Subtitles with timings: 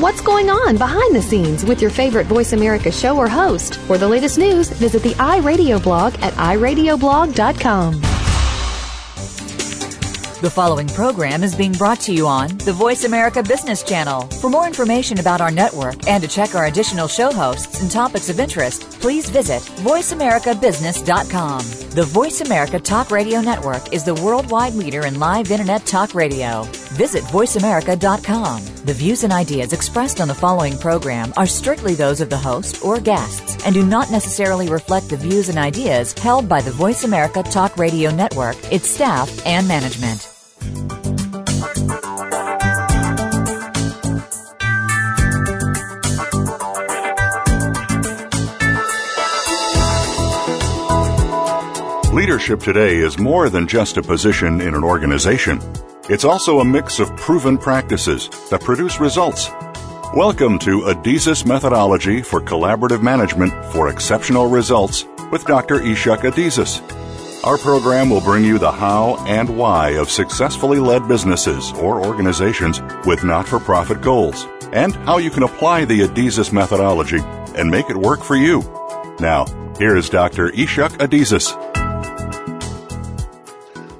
[0.00, 3.76] What's going on behind the scenes with your favorite Voice America show or host?
[3.86, 8.02] For the latest news, visit the iRadio blog at iradioblog.com.
[10.42, 14.28] The following program is being brought to you on the Voice America Business Channel.
[14.42, 18.28] For more information about our network and to check our additional show hosts and topics
[18.28, 21.60] of interest, please visit VoiceAmericaBusiness.com.
[21.90, 26.68] The Voice America Talk Radio Network is the worldwide leader in live Internet talk radio.
[26.94, 28.64] Visit VoiceAmerica.com.
[28.84, 32.84] The views and ideas expressed on the following program are strictly those of the host
[32.84, 37.04] or guests and do not necessarily reflect the views and ideas held by the Voice
[37.04, 40.28] America Talk Radio Network, its staff, and management.
[52.16, 55.60] Leadership today is more than just a position in an organization.
[56.08, 59.50] It's also a mix of proven practices that produce results.
[60.14, 65.80] Welcome to Adizes Methodology for Collaborative Management for Exceptional Results with Dr.
[65.80, 66.80] Ichak Adizes.
[67.44, 72.80] Our program will bring you the how and why of successfully led businesses or organizations
[73.04, 77.18] with not for profit goals, and how you can apply the Adizes methodology
[77.56, 78.60] and make it work for you.
[79.18, 79.46] Now,
[79.76, 80.50] here is Dr.
[80.50, 81.75] Ichak Adizes.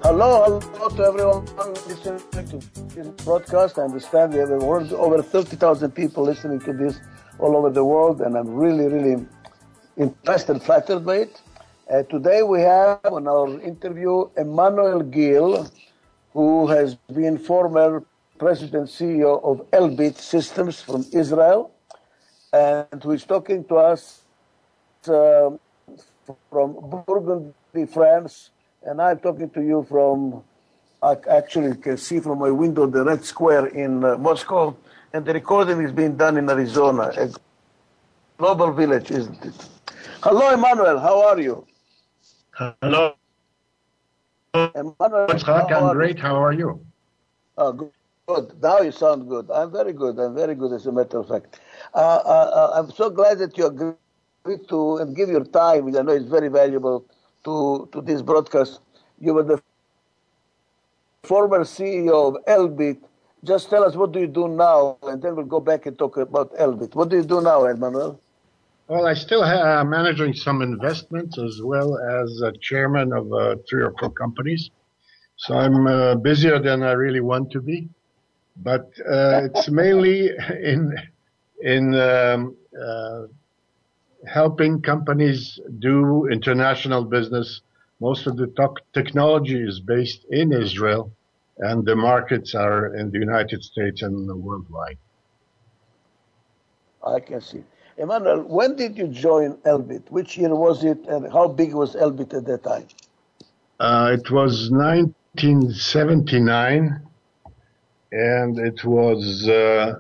[0.07, 1.45] Hello, hello to everyone
[1.89, 2.59] listening to
[2.95, 3.77] this broadcast.
[3.77, 7.01] I understand we have over 30,000 people listening to this
[7.41, 9.27] all over the world, and I'm really, really
[9.97, 11.43] impressed and flattered by it.
[11.93, 15.69] Uh, today we have on our interview Emmanuel Gill,
[16.35, 18.05] who has been former
[18.39, 21.73] president CEO of Elbit Systems from Israel,
[22.53, 24.21] and who is talking to us
[25.09, 25.51] uh,
[26.49, 28.51] from Burgundy, France
[28.87, 30.43] and I'm talking to you from,
[31.03, 34.77] I actually can see from my window the Red Square in uh, Moscow,
[35.13, 37.31] and the recording is being done in Arizona, a
[38.39, 39.55] global village, isn't it?
[40.23, 41.67] Hello, Emmanuel, how are you?
[42.53, 43.15] Hello.
[44.55, 46.81] Emmanuel, how I'm great, how are you?
[47.59, 47.91] Oh, good.
[48.29, 48.61] Good.
[48.61, 49.49] Now you sound good.
[49.53, 50.19] I'm very good.
[50.19, 51.61] I'm very good, as a matter of fact.
[51.95, 55.87] Uh, uh, uh I'm so glad that you agreed to and give your time.
[55.87, 57.07] I know it's very valuable
[57.47, 58.81] to, to this broadcast.
[59.19, 59.63] You were the
[61.23, 62.99] former CEO of Elbit.
[63.45, 66.17] Just tell us what do you do now, and then we'll go back and talk
[66.17, 66.95] about Elbit.
[66.95, 68.21] What do you do now, Emmanuel?
[68.89, 73.83] Well, I still am managing some investments as well as a chairman of uh, three
[73.83, 74.71] or four companies.
[75.37, 77.89] So I'm uh, busier than I really want to be,
[78.57, 80.31] but uh, it's mainly
[80.63, 80.95] in
[81.63, 83.23] in um, uh,
[84.27, 87.63] helping companies do international business.
[88.01, 88.53] Most of the
[88.93, 91.11] technology is based in Israel,
[91.59, 94.99] and the markets are in the United States and worldwide.
[97.05, 97.65] I can see.
[97.99, 100.03] Emmanuel, when did you join Elbit?
[100.11, 102.87] Which year was it, and how big was Elbit at that time?
[103.81, 107.01] Uh, it was 1979,
[108.13, 109.95] and it was uh,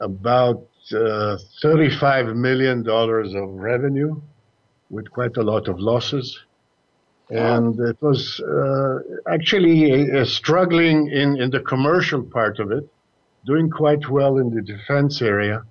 [0.00, 4.20] about uh, $35 million of revenue
[4.90, 6.38] with quite a lot of losses.
[7.30, 8.98] And it was uh,
[9.32, 12.86] actually uh, struggling in, in the commercial part of it,
[13.46, 15.64] doing quite well in the defense area,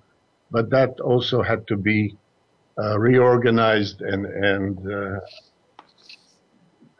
[0.50, 2.16] but that also had to be
[2.78, 5.20] uh, reorganized and, and uh,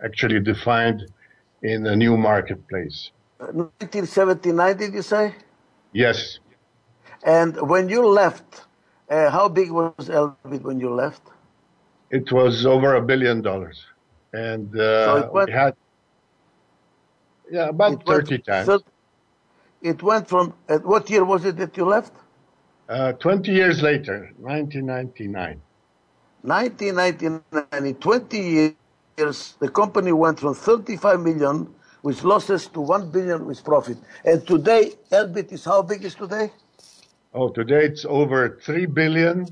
[0.04, 1.02] actually defined
[1.62, 3.10] in a new marketplace.
[3.38, 5.34] 1979, did you say?
[5.92, 6.38] Yes.
[7.24, 8.64] And when you left,
[9.08, 11.22] uh, how big was Elbit when you left?
[12.10, 13.84] It was over a billion dollars,
[14.32, 15.74] and uh, so went, we had
[17.50, 18.66] yeah about thirty times.
[18.66, 18.80] So
[19.80, 22.12] it went from uh, what year was it that you left?
[22.88, 25.62] Uh, Twenty years later, 1999.
[26.42, 27.86] 1999.
[27.86, 28.74] In 20
[29.16, 31.72] years, the company went from 35 million
[32.02, 33.96] with losses to 1 billion with profit.
[34.24, 36.50] And today, Elbit is how big is today?
[37.34, 39.46] Oh, today it's over three billion,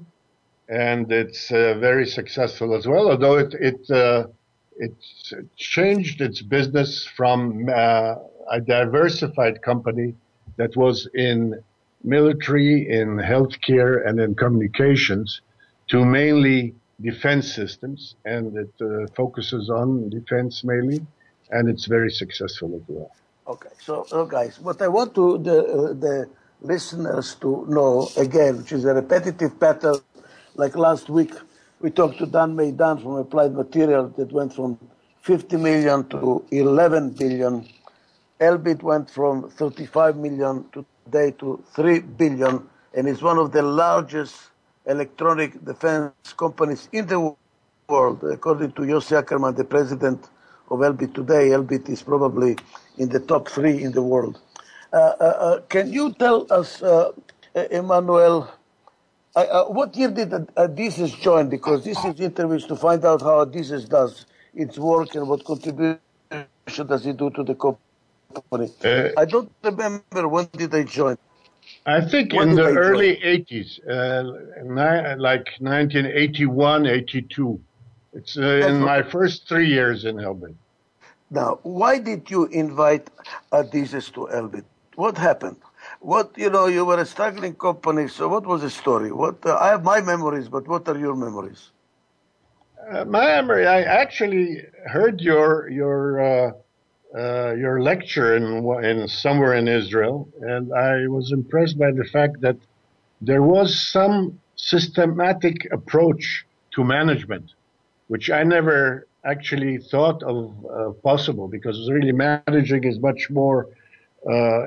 [0.68, 3.10] and it's uh, very successful as well.
[3.10, 4.26] Although it it uh,
[4.76, 4.92] it
[5.56, 8.16] changed its business from uh,
[8.50, 10.14] a diversified company
[10.56, 11.58] that was in
[12.04, 15.40] military, in healthcare, and in communications
[15.88, 21.00] to mainly defense systems, and it uh, focuses on defense mainly,
[21.50, 23.10] and it's very successful as well.
[23.48, 26.28] Okay, so, so guys, what I want to the uh, the
[26.62, 29.96] listeners to know again, which is a repetitive pattern.
[30.54, 31.32] Like last week,
[31.80, 34.78] we talked to Dan Maydan from Applied Material that went from
[35.22, 37.66] 50 million to 11 billion.
[38.40, 44.34] Elbit went from 35 million today to 3 billion and it's one of the largest
[44.86, 47.34] electronic defense companies in the
[47.88, 48.24] world.
[48.24, 50.28] According to Yossi Ackerman, the president
[50.70, 52.56] of Elbit today, Elbit is probably
[52.98, 54.40] in the top three in the world.
[54.92, 57.12] Uh, uh, uh can you tell us, uh,
[57.70, 58.50] Emmanuel,
[59.36, 61.48] uh, what year did Adizes join?
[61.48, 65.98] Because this is interviews to find out how Adizes does its work and what contribution
[66.86, 68.72] does it do to the company.
[69.16, 71.16] I don't remember when did they join.
[71.86, 73.46] I think when in the early join?
[73.46, 77.60] 80s, like 1981, 82.
[78.12, 80.54] It's uh, in my first three years in Elbit.
[81.30, 83.08] Now, why did you invite
[83.52, 84.64] Adizes to Elbit?
[85.02, 85.56] What happened?
[86.12, 88.04] What you know, you were a struggling company.
[88.16, 89.10] So, what was the story?
[89.22, 91.62] What uh, I have my memories, but what are your memories?
[92.90, 93.66] Uh, my memory.
[93.66, 94.44] I actually
[94.96, 96.00] heard your your
[96.30, 96.52] uh,
[97.20, 98.44] uh, your lecture in
[98.90, 100.16] in somewhere in Israel,
[100.52, 102.58] and I was impressed by the fact that
[103.30, 104.16] there was some
[104.56, 106.24] systematic approach
[106.74, 107.46] to management
[108.12, 113.68] which I never actually thought of uh, possible because really managing is much more
[114.28, 114.62] uh,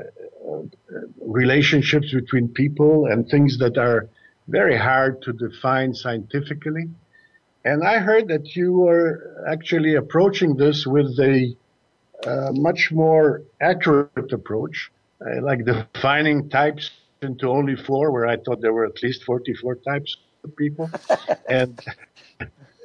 [1.22, 4.10] relationships between people and things that are
[4.48, 6.90] very hard to define scientifically.
[7.66, 11.56] And I heard that you were actually approaching this with a
[12.26, 14.92] uh, much more accurate approach,
[15.26, 16.92] uh, like defining types
[17.22, 20.90] into only four, where I thought there were at least 44 types of people.
[21.50, 21.80] and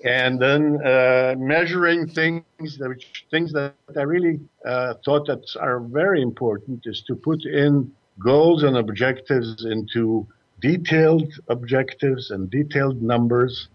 [0.05, 5.81] and then uh, measuring things that which, things that I really uh, thought that are
[5.81, 10.27] very important is to put in goals and objectives into
[10.61, 13.69] detailed objectives and detailed numbers.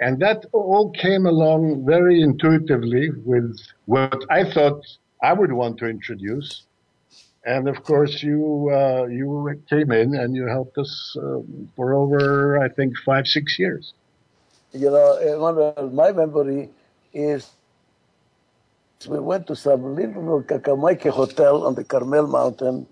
[0.00, 4.82] And that all came along very intuitively with what I thought
[5.22, 6.62] I would want to introduce.
[7.44, 11.40] And of course, you uh, you came in and you helped us uh,
[11.76, 13.94] for over, I think, five six years
[14.72, 16.70] you know, eh, one of my memory
[17.12, 17.50] is
[19.08, 22.86] we went to some little Kakamaike hotel on the Carmel Mountain.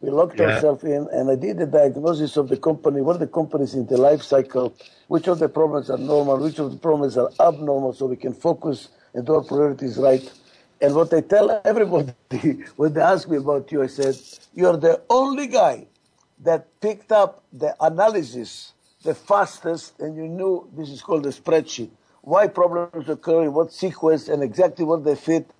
[0.00, 0.54] We locked yeah.
[0.54, 3.86] ourselves in, and I did the diagnosis of the company, what are the companies in
[3.86, 4.74] the life cycle,
[5.08, 8.34] which of the problems are normal, which of the problems are abnormal, so we can
[8.34, 10.30] focus and do our priorities right.
[10.80, 12.12] And what I tell everybody
[12.76, 14.16] when they ask me about you, I said,
[14.54, 15.86] you're the only guy
[16.40, 18.73] that picked up the analysis
[19.04, 21.90] the fastest, and you knew this is called a spreadsheet.
[22.22, 25.50] Why problems occur in what sequence and exactly what they fit.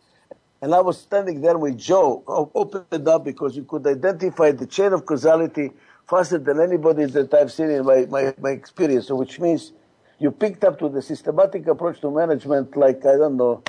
[0.62, 2.25] And I was standing there with Joe,
[2.55, 5.73] opened up because you could identify the chain of causality
[6.08, 9.08] faster than anybody that I've seen in my, my, my experience.
[9.08, 9.73] So which means
[10.19, 13.62] you picked up to the systematic approach to management like, I don't know,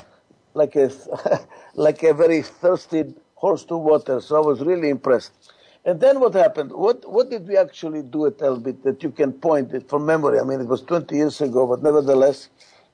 [0.54, 0.90] like a,
[1.74, 4.22] like a very thirsty horse to water.
[4.22, 5.32] So I was really impressed.
[5.86, 6.72] And then what happened?
[6.72, 10.40] What what did we actually do at Elbit that you can point it from memory?
[10.40, 12.48] I mean, it was 20 years ago, but nevertheless,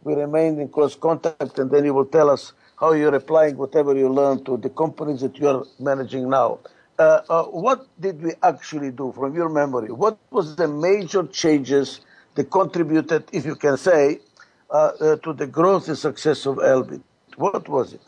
[0.05, 3.97] we remained in close contact, and then you will tell us how you're applying whatever
[3.97, 6.59] you learned to the companies that you're managing now.
[6.99, 9.91] Uh, uh, what did we actually do from your memory?
[9.91, 12.03] What was the major changes
[12.35, 14.21] that contributed, if you can say,
[14.69, 17.01] uh, uh to the growth and success of Elbit?
[17.37, 18.03] What was it?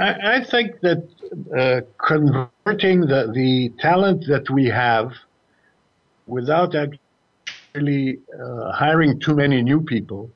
[0.00, 1.06] I, I think that
[1.56, 5.12] uh, converting the, the talent that we have
[6.26, 10.30] without actually uh, hiring too many new people,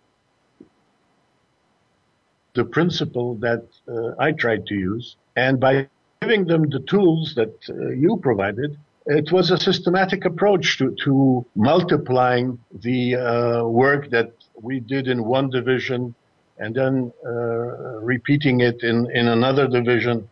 [2.55, 5.89] the principle that uh, I tried to use, and by
[6.21, 11.45] giving them the tools that uh, you provided, it was a systematic approach to, to
[11.57, 16.15] multiplying the uh, work that we did in one division
[16.59, 20.29] and then uh, repeating it in, in another division.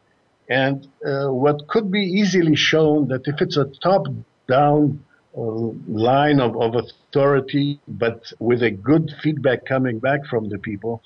[0.48, 4.06] And uh, what could be easily shown that if it's a top
[4.48, 5.04] down
[5.36, 11.02] uh, line of, of authority, but with a good feedback coming back from the people,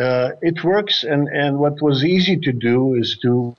[0.00, 1.04] uh, it works.
[1.04, 3.56] And, and what was easy to do is to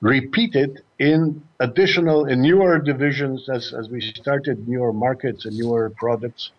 [0.00, 5.90] repeat it in additional, in newer divisions as, as we started newer markets and newer
[5.90, 6.50] products.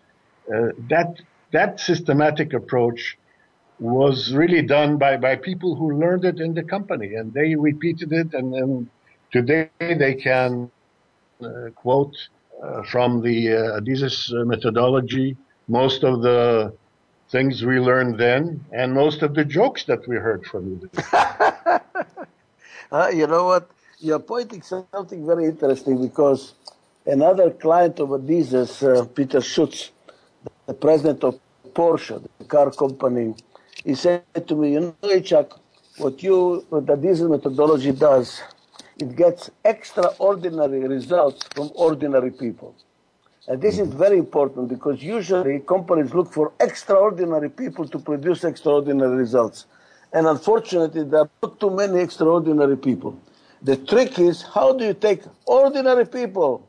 [0.48, 1.16] Uh, that,
[1.52, 3.18] that systematic approach
[3.78, 8.12] was really done by, by people who learned it in the company and they repeated
[8.12, 8.88] it and, and
[9.32, 10.70] today they can
[11.42, 12.16] uh, quote
[12.62, 15.36] uh, from the uh, Adizes methodology
[15.68, 16.72] most of the
[17.30, 20.90] things we learned then and most of the jokes that we heard from you.
[22.92, 23.70] uh, you know what?
[23.98, 26.54] You're pointing something very interesting because
[27.06, 29.90] another client of Adizes, uh, Peter Schutz,
[30.66, 31.40] the president of
[31.72, 33.34] Porsche, the car company,
[33.84, 35.60] he said to me, you know, Chuck,
[35.98, 38.42] what you, what the Adizes methodology does,
[38.98, 42.74] it gets extraordinary results from ordinary people.
[43.46, 49.16] And this is very important because usually companies look for extraordinary people to produce extraordinary
[49.16, 49.66] results.
[50.14, 53.20] And unfortunately, there are not too many extraordinary people.
[53.62, 56.68] The trick is how do you take ordinary people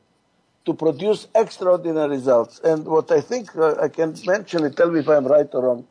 [0.65, 2.59] to produce extraordinary results?
[2.63, 5.87] And what I think uh, I can mention, tell me if I'm right or wrong.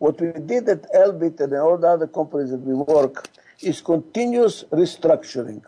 [0.00, 3.28] What we did at Elbit and all the other companies that we work
[3.62, 5.62] is continuous restructuring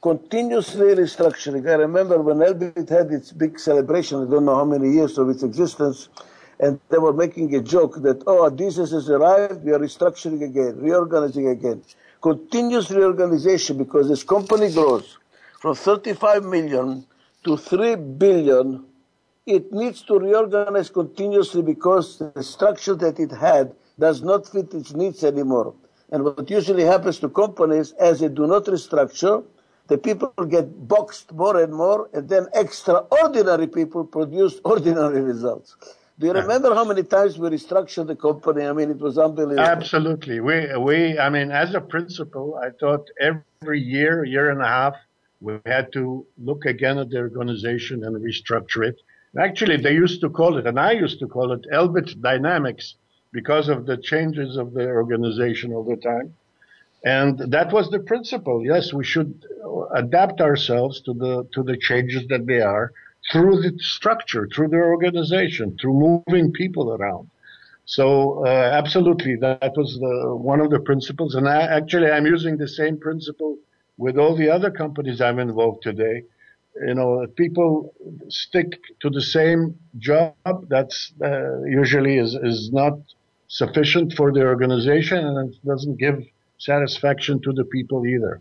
[0.00, 1.68] continuously restructuring.
[1.68, 5.28] I remember when Elbit had its big celebration, I don't know how many years of
[5.28, 6.08] its existence,
[6.60, 10.80] and they were making a joke that, oh, Adizes has arrived, we are restructuring again,
[10.80, 11.82] reorganizing again.
[12.20, 15.18] Continuous reorganization because this company grows
[15.60, 17.04] from 35 million
[17.44, 18.84] to 3 billion.
[19.48, 24.92] It needs to reorganize continuously because the structure that it had does not fit its
[24.92, 25.74] needs anymore.
[26.12, 29.42] And what usually happens to companies as they do not restructure,
[29.86, 35.76] the people get boxed more and more, and then extraordinary people produce ordinary results.
[36.18, 38.66] Do you remember how many times we restructured the company?
[38.66, 39.60] I mean, it was unbelievable.
[39.60, 40.40] Absolutely.
[40.40, 44.94] We, we, I mean, as a principal, I thought every year, year and a half,
[45.40, 49.00] we had to look again at the organization and restructure it.
[49.36, 52.94] Actually, they used to call it, and I used to call it Elbit Dynamics
[53.32, 56.34] because of the changes of the organization over time.
[57.04, 58.64] And that was the principle.
[58.64, 59.44] Yes, we should
[59.94, 62.92] adapt ourselves to the to the changes that they are
[63.30, 67.28] through the structure, through the organization, through moving people around.
[67.84, 71.34] So uh, absolutely, that was the, one of the principles.
[71.34, 73.56] And I, actually, I'm using the same principle
[73.96, 76.24] with all the other companies I'm involved today.
[76.86, 77.94] You know, people
[78.28, 80.34] stick to the same job.
[80.68, 82.94] That's uh, usually is is not
[83.48, 86.22] sufficient for the organization, and it doesn't give
[86.58, 88.40] satisfaction to the people either.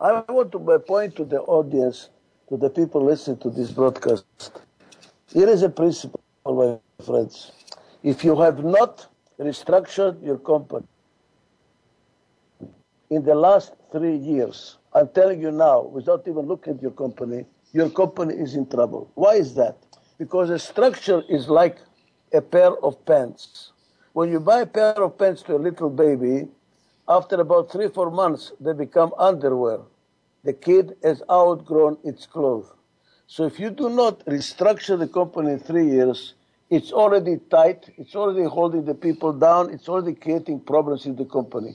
[0.00, 2.10] I want to point to the audience,
[2.48, 4.24] to the people listening to this broadcast.
[5.32, 7.52] Here is a principle, my friends.
[8.02, 9.06] If you have not
[9.38, 10.86] restructured your company
[13.10, 17.46] in the last three years, I'm telling you now, without even looking at your company,
[17.72, 19.10] your company is in trouble.
[19.14, 19.78] Why is that?
[20.18, 21.78] Because a structure is like
[22.32, 23.72] a pair of pants.
[24.12, 26.48] When you buy a pair of pants to a little baby,
[27.08, 29.80] after about three, four months, they become underwear.
[30.44, 32.66] The kid has outgrown its clothes.
[33.26, 36.34] So if you do not restructure the company in three years,
[36.68, 41.24] it's already tight, it's already holding the people down, it's already creating problems in the
[41.24, 41.74] company.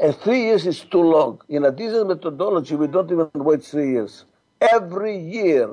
[0.00, 1.40] And three years is too long.
[1.48, 4.24] In Adizes methodology, we don't even wait three years.
[4.60, 5.70] Every year,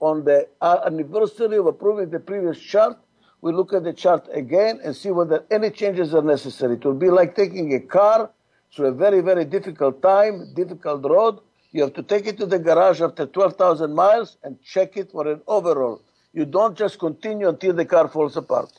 [0.00, 2.98] on the uh, anniversary of approving the previous chart,
[3.42, 6.74] we look at the chart again and see whether any changes are necessary.
[6.74, 8.30] It will be like taking a car
[8.74, 11.38] through a very, very difficult time, difficult road.
[11.72, 15.28] You have to take it to the garage after 12,000 miles and check it for
[15.28, 16.02] an overhaul.
[16.32, 18.72] You don't just continue until the car falls apart.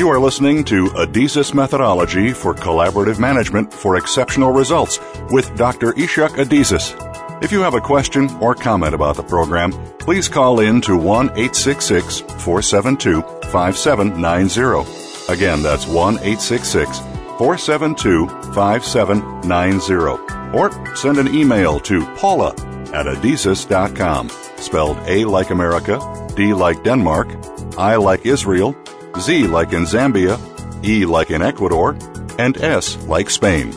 [0.00, 4.98] You are listening to Adizes Methodology for Collaborative Management for Exceptional Results
[5.30, 5.92] with Dr.
[5.92, 6.96] Ichak Adizes.
[7.44, 11.26] If you have a question or comment about the program, please call in to 1
[11.26, 15.30] 866 472 5790.
[15.30, 17.00] Again, that's 1 866
[17.36, 20.56] 472 5790.
[20.56, 22.52] Or send an email to paula
[22.94, 26.00] at adizes.com, spelled A like America,
[26.34, 27.28] D like Denmark,
[27.76, 28.74] I like Israel,
[29.20, 30.38] Z like in Zambia,
[30.82, 31.94] E like in Ecuador,
[32.38, 33.74] and S like Spain.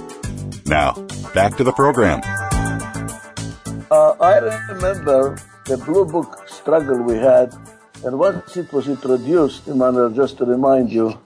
[0.66, 0.94] Now,
[1.34, 2.22] back to the program.
[3.92, 4.38] Uh, I
[4.72, 7.54] remember the Blue Book struggle we had,
[8.06, 11.20] and once it was introduced, Emmanuel, just to remind you,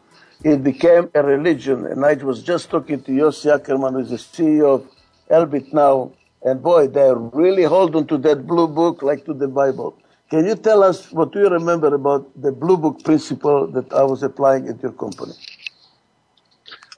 [0.43, 1.85] it became a religion.
[1.85, 4.87] And I was just talking to Yossi Ackerman, who's the CEO of
[5.29, 9.47] Elbit now, and boy, they're really hold on to that Blue Book like to the
[9.47, 9.95] Bible.
[10.29, 14.23] Can you tell us what you remember about the Blue Book principle that I was
[14.23, 15.33] applying at your company?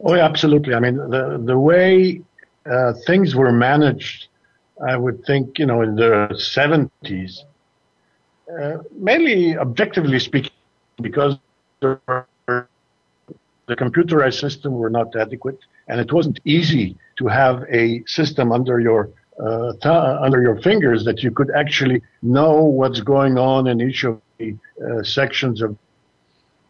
[0.02, 0.74] Oh, yeah, absolutely.
[0.74, 2.22] I mean, the the way
[2.66, 4.30] uh, things were managed
[4.86, 7.40] I would think, you know, in the 70s,
[8.60, 10.52] uh, mainly objectively speaking,
[11.02, 11.38] because
[11.82, 12.26] the
[13.70, 19.10] computerized system were not adequate, and it wasn't easy to have a system under your
[19.40, 24.04] uh, th- under your fingers that you could actually know what's going on in each
[24.04, 25.76] of the uh, sections of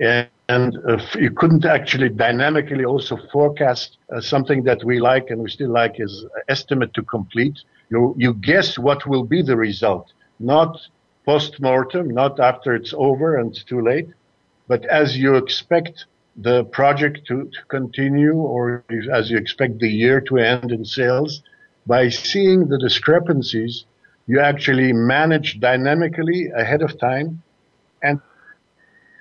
[0.00, 5.40] And and uh, you couldn't actually dynamically also forecast uh, something that we like and
[5.42, 7.58] we still like is estimate to complete.
[7.90, 10.06] You, you guess what will be the result,
[10.38, 10.76] not
[11.24, 14.08] post-mortem, not after it's over and it's too late,
[14.68, 16.06] but as you expect
[16.42, 21.42] the project to, to continue or as you expect the year to end in sales,
[21.86, 23.84] by seeing the discrepancies,
[24.26, 27.42] you actually manage dynamically ahead of time
[28.02, 28.20] and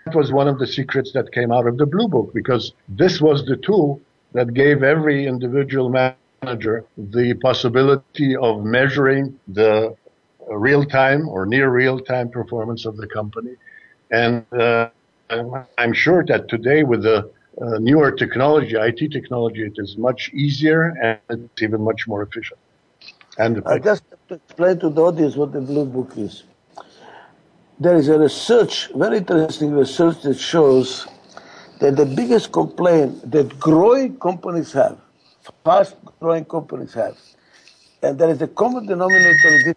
[0.06, 3.22] that was one of the secrets that came out of the Blue Book because this
[3.22, 4.02] was the tool
[4.34, 9.96] that gave every individual manager the possibility of measuring the
[10.50, 13.56] real time or near real time performance of the company.
[14.12, 14.90] And uh,
[15.78, 21.20] I'm sure that today with the uh, newer technology, IT technology, it is much easier
[21.30, 22.60] and it's even much more efficient.
[23.38, 26.44] And I just have to explain to the audience what the Blue Book is
[27.80, 31.08] there is a research, very interesting research that shows
[31.80, 34.98] that the biggest complaint that growing companies have,
[35.64, 37.18] fast growing companies have,
[38.04, 39.76] and there is a common denominator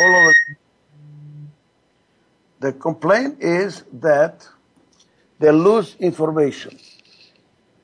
[0.00, 0.34] all over.
[2.60, 4.46] The complaint is that
[5.42, 6.78] they lose information.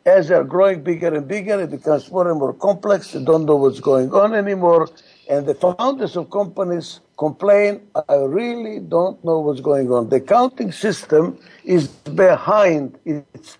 [0.07, 3.12] As they're growing bigger and bigger, it becomes more and more complex.
[3.12, 4.88] They don't know what's going on anymore.
[5.29, 10.09] And the founders of companies complain, I really don't know what's going on.
[10.09, 13.59] The accounting system is behind its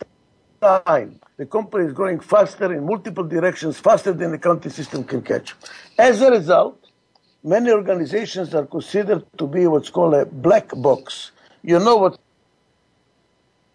[0.63, 1.21] time.
[1.37, 5.57] The company is growing faster in multiple directions, faster than the accounting system can catch.
[5.99, 6.79] As a result,
[7.43, 11.33] many organizations are considered to be what's called a black box.
[11.63, 11.97] You know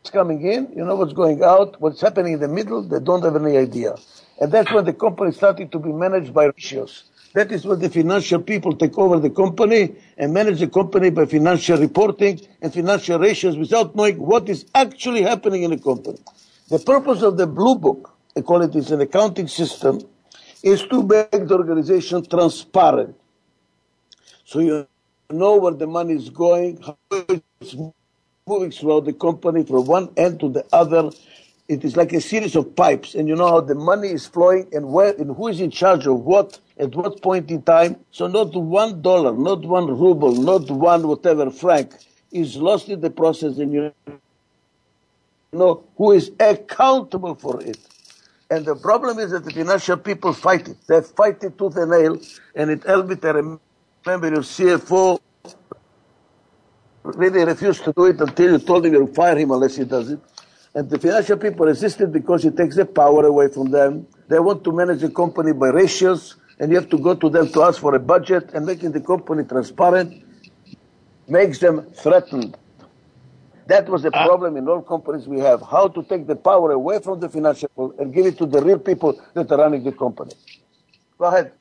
[0.03, 3.23] what's coming in, you know what's going out, what's happening in the middle, they don't
[3.23, 3.95] have any idea.
[4.41, 7.05] And that's when the company started to be managed by ratios.
[7.33, 11.25] That is when the financial people take over the company and manage the company by
[11.25, 16.19] financial reporting and financial ratios without knowing what is actually happening in the company.
[16.67, 20.01] The purpose of the Blue Book, I call it is an accounting system,
[20.61, 23.15] is to make the organization transparent.
[24.43, 24.85] So you
[25.29, 27.75] know where the money is going, how it's
[28.47, 31.09] moving throughout the company from one end to the other,
[31.69, 34.67] it is like a series of pipes, and you know how the money is flowing
[34.73, 37.95] and where and who is in charge of what at what point in time.
[38.11, 41.93] So not one dollar, not one ruble, not one whatever franc
[42.31, 43.93] is lost in the process, and you
[45.53, 47.77] know who is accountable for it.
[48.51, 50.77] And the problem is that the financial people fight it.
[50.87, 52.19] They fight it tooth and nail,
[52.55, 53.31] and it Elbit, I
[54.05, 55.19] remember your CFO
[57.03, 60.09] really refused to do it until you told him you'll fire him unless he does
[60.11, 60.19] it.
[60.75, 64.07] And the financial people resisted because it takes the power away from them.
[64.27, 67.51] They want to manage the company by ratios, and you have to go to them
[67.51, 70.23] to ask for a budget, and making the company transparent
[71.27, 72.57] makes them threatened.
[73.67, 75.61] That was the uh, problem in all companies we have.
[75.61, 78.61] How to take the power away from the financial people and give it to the
[78.61, 80.31] real people that are running the company.
[81.17, 81.53] Go ahead.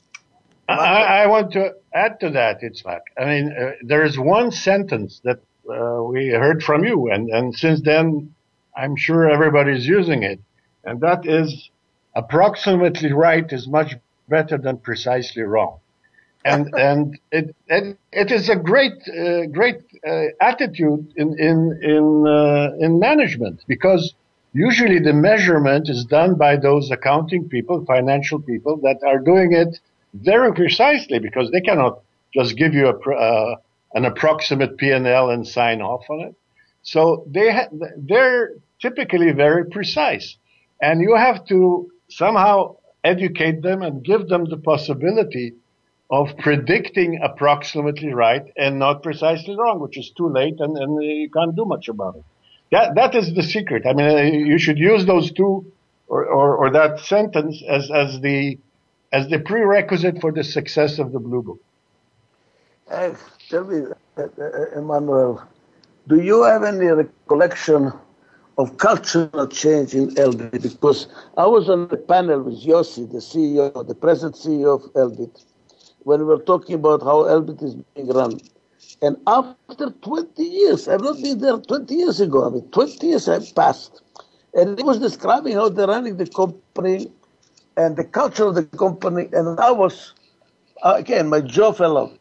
[0.68, 3.00] I, I want to add to that, Itzhak.
[3.18, 7.54] I mean, uh, there is one sentence that uh, we heard from you, and, and
[7.54, 8.34] since then
[8.76, 10.40] I'm sure everybody's using it.
[10.84, 11.70] And that is
[12.14, 13.94] approximately right is much
[14.28, 15.78] better than precisely wrong.
[16.44, 22.26] And, and it, it, it is a great, uh, great uh, attitude in, in, in,
[22.26, 24.14] uh, in management because
[24.52, 29.78] usually the measurement is done by those accounting people, financial people that are doing it
[30.14, 32.00] very precisely because they cannot
[32.34, 33.56] just give you a, uh,
[33.94, 36.34] an approximate P&L and sign off on it.
[36.82, 40.36] So they ha- they're typically very precise,
[40.80, 45.54] and you have to somehow educate them and give them the possibility
[46.10, 51.30] of predicting approximately right and not precisely wrong, which is too late and, and you
[51.30, 52.24] can't do much about it.
[52.70, 53.86] That that is the secret.
[53.86, 55.72] I mean, you should use those two
[56.08, 58.58] or, or, or that sentence as, as the
[59.12, 61.60] as the prerequisite for the success of the Blue Book.
[62.90, 63.14] Uh,
[63.48, 63.84] tell me,
[64.16, 65.42] uh, uh, Emmanuel,
[66.08, 67.92] do you have any recollection
[68.58, 70.62] of cultural change in Elbit?
[70.62, 75.44] Because I was on the panel with Yossi, the CEO, the present CEO of Elbit,
[76.00, 78.40] when we were talking about how Elbit is being run.
[79.00, 83.26] And after 20 years, I've not been there 20 years ago, I mean, 20 years
[83.26, 84.02] have passed.
[84.54, 87.10] And he was describing how they're running the company
[87.76, 89.28] and the culture of the company.
[89.32, 90.14] And I was,
[90.82, 92.12] uh, again, my jaw fell off.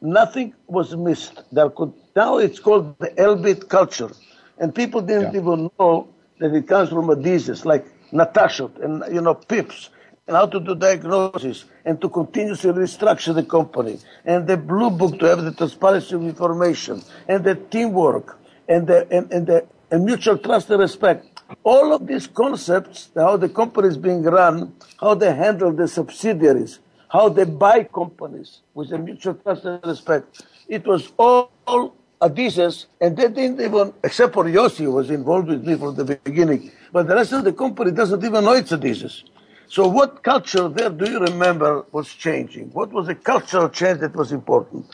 [0.00, 1.42] Nothing was missed.
[1.52, 4.10] There could, now it's called the Elbit culture.
[4.58, 5.40] And people didn't yeah.
[5.40, 6.08] even know
[6.38, 9.90] that it comes from Adizes, like Natasha and, you know, Pips
[10.26, 15.18] and how to do diagnosis and to continuously restructure the company and the blue book
[15.18, 20.04] to have the transparency of information and the teamwork and the, and, and the and
[20.06, 21.31] mutual trust and respect.
[21.64, 26.80] All of these concepts, how the company is being run, how they handle the subsidiaries,
[27.08, 30.42] how they buy companies with a mutual trust and respect.
[30.68, 35.48] It was all, all Adizes, and they didn't even, except for Yossi, who was involved
[35.48, 38.70] with me from the beginning, but the rest of the company doesn't even know it's
[38.70, 39.24] Adizes.
[39.66, 42.70] So what culture there do you remember was changing?
[42.72, 44.86] What was the cultural change that was important?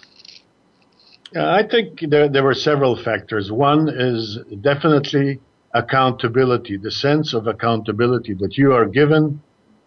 [1.37, 3.53] I think there, there were several factors.
[3.53, 5.40] One is definitely
[5.83, 9.41] accountability, the sense of accountability that you are given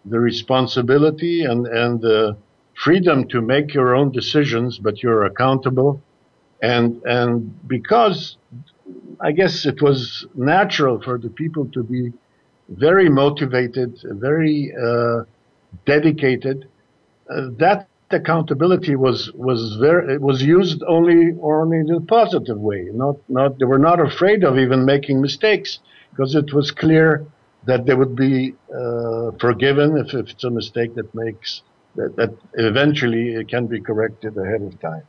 [0.06, 2.36] the responsibility and, and the
[2.86, 6.02] freedom to make your own decisions, but you're accountable.
[6.62, 7.32] And, and
[7.68, 8.38] because
[9.20, 12.14] I guess it was natural for the people to be
[12.70, 15.24] very motivated, very uh,
[15.86, 16.68] dedicated.
[17.30, 22.90] Uh, that accountability was was very it was used only only in a positive way.
[22.94, 25.80] Not not they were not afraid of even making mistakes
[26.12, 27.26] because it was clear
[27.66, 31.62] that they would be uh, forgiven if, if it's a mistake that makes
[31.96, 35.04] that, that eventually it can be corrected ahead of time.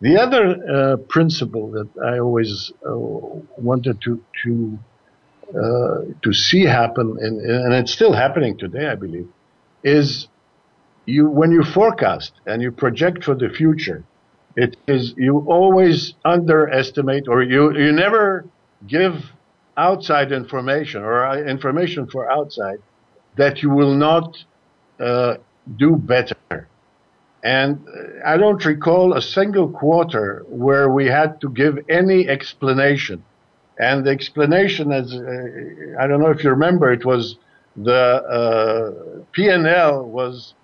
[0.00, 4.78] The other uh, principle that I always uh, wanted to to
[5.54, 9.28] uh, to see happen, and, and it's still happening today, I believe,
[9.84, 10.28] is
[11.06, 14.04] you when you forecast and you project for the future,
[14.56, 18.44] it is you always underestimate or you you never
[18.86, 19.32] give
[19.76, 22.78] outside information or uh, information for outside
[23.36, 24.36] that you will not
[25.00, 25.36] uh,
[25.76, 26.68] do better.
[27.42, 33.24] And uh, I don't recall a single quarter where we had to give any explanation
[33.78, 37.36] and the explanation is, uh, I don't know if you remember, it was
[37.76, 40.54] the uh, P&L was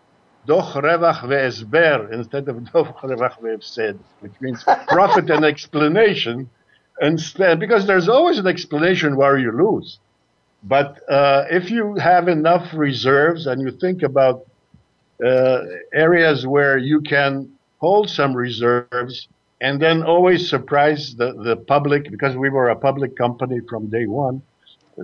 [0.49, 6.49] doch revach ve'esber instead of doch revach ve'efsed, which means profit and explanation.
[7.01, 10.01] Instead, because there's always an explanation where you lose.
[10.65, 14.47] But uh, if you have enough reserves and you think about
[15.25, 15.61] uh,
[15.93, 17.31] areas where you can
[17.79, 19.29] hold some reserves,
[19.61, 24.07] and then always surprise the, the public because we were a public company from day
[24.07, 24.43] one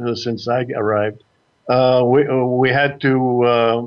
[0.00, 1.22] uh, since I arrived.
[1.68, 2.20] Uh, we,
[2.62, 3.82] we had to uh,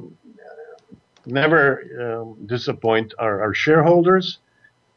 [1.28, 4.40] never um, disappoint our, our, shareholders,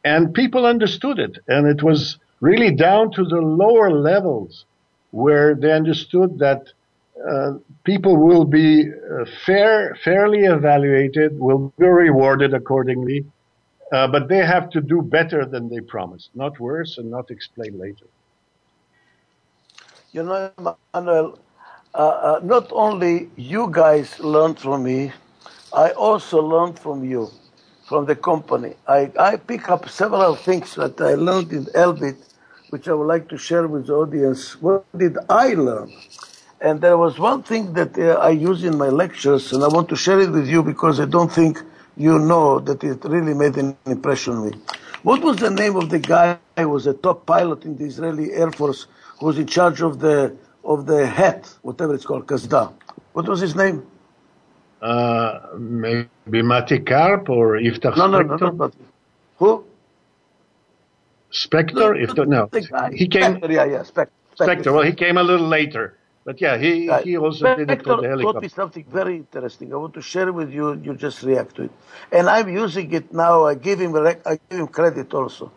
[0.04, 1.38] and people understood it.
[1.48, 4.64] And it was really down to the lower levels
[5.10, 6.62] where they understood that
[7.28, 7.52] uh,
[7.84, 13.26] people will be uh, fair, fairly evaluated, will be rewarded accordingly,
[13.92, 17.78] uh, but they have to do better than they promised, not worse and not explain
[17.78, 18.06] later.
[20.12, 20.50] You know,
[20.94, 21.38] Manuel,
[21.94, 25.12] uh, uh, not only you guys learned from me,
[25.72, 27.30] I also learned from you,
[27.88, 28.74] from the company.
[28.88, 32.16] I, I pick up several things that I learned in Elbit,
[32.70, 34.61] which I would like to share with the audience.
[34.61, 35.92] What did I learn?
[36.61, 39.88] And there was one thing that uh, I use in my lectures, and I want
[39.90, 41.62] to share it with you because I don't think
[41.96, 44.59] you know that it really made an impression on me.
[45.04, 48.33] What was the name of the guy who was a top pilot in the Israeli
[48.33, 48.87] Air Force
[49.20, 52.72] who was in charge of the of the hat, whatever it's called, Kasda?
[53.12, 53.87] What was his name?
[54.82, 58.72] Uh, maybe Mati Karp or Iftach no, no, no, no, no.
[59.38, 59.64] Who?
[61.32, 61.74] Spector?
[61.74, 62.48] No, If no.
[62.50, 62.90] The guy.
[62.94, 63.36] He came.
[63.36, 64.10] Spector, yeah, yeah, Spector.
[64.38, 64.72] Spector.
[64.74, 65.96] Well, he came a little later.
[66.24, 67.04] But yeah, he, Right.
[67.04, 69.72] he also did it for the taught me something very interesting.
[69.72, 70.74] I want to share with you.
[70.74, 71.70] You just react to it,
[72.12, 73.46] and I'm using it now.
[73.46, 75.50] I give him rec- I give him credit also.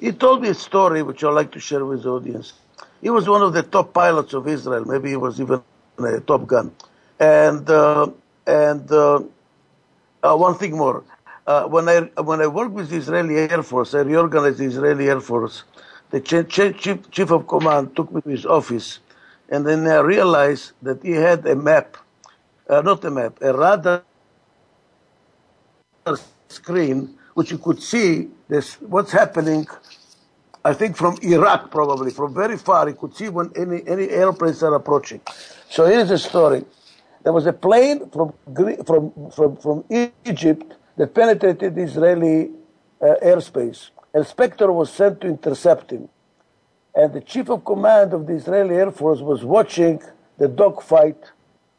[0.00, 2.54] He told me a story which I'd like to share with the audience.
[3.00, 4.84] He was one of the top pilots of Israel.
[4.84, 5.62] Maybe he was even
[5.98, 6.72] a top gun.
[7.20, 8.08] And uh,
[8.46, 9.22] and uh,
[10.22, 11.04] uh, one thing more.
[11.46, 15.08] Uh, when I when I worked with the Israeli Air Force, I reorganized the Israeli
[15.08, 15.64] Air Force.
[16.10, 19.00] The ch- ch- chief, chief of command took me to his office,
[19.50, 21.96] and then I realized that he had a map,
[22.68, 24.04] not a map, a radar
[26.48, 29.66] screen which you could see this what's happening.
[30.64, 34.62] I think from Iraq, probably from very far, you could see when any any airplanes
[34.62, 35.20] are approaching.
[35.70, 36.64] So here's the story.
[37.24, 38.34] There was a plane from
[38.84, 39.84] from from from
[40.24, 42.50] Egypt that penetrated Israeli
[43.00, 43.90] uh, airspace.
[44.14, 46.08] A Spector was sent to intercept him,
[46.94, 50.02] and the chief of command of the Israeli Air Force was watching
[50.38, 51.32] the dogfight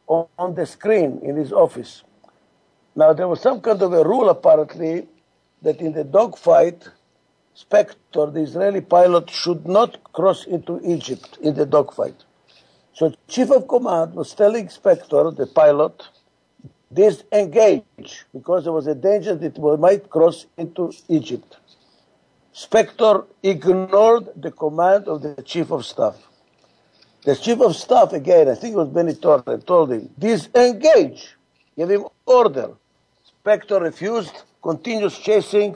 [0.06, 2.04] on, on the screen in his office.
[2.96, 5.08] Now there was some kind of a rule apparently
[5.62, 6.88] that in the dogfight,
[7.56, 12.24] Spector, the Israeli pilot, should not cross into Egypt in the dogfight.
[12.94, 16.00] So chief of command was telling Spector, the pilot,
[16.92, 21.56] disengage because there was a danger that we might cross into Egypt.
[22.54, 26.16] Spector ignored the command of the chief of staff.
[27.24, 31.34] The chief of staff, again, I think it was Benny told him, disengage,
[31.76, 32.74] give him order.
[33.44, 35.74] Spector refused, continues chasing,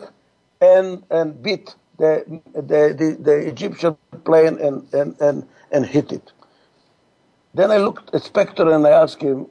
[0.60, 6.32] and, and beat the, the, the, the Egyptian plane and, and, and, and hit it.
[7.54, 9.46] Then I looked at Spector and I asked him,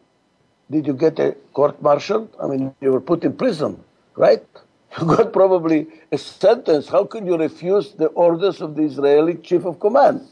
[0.70, 2.30] did you get a court martial?
[2.42, 3.84] I mean, you were put in prison,
[4.16, 4.44] right?
[5.00, 6.88] You got probably a sentence.
[6.88, 10.28] How can you refuse the orders of the Israeli chief of command?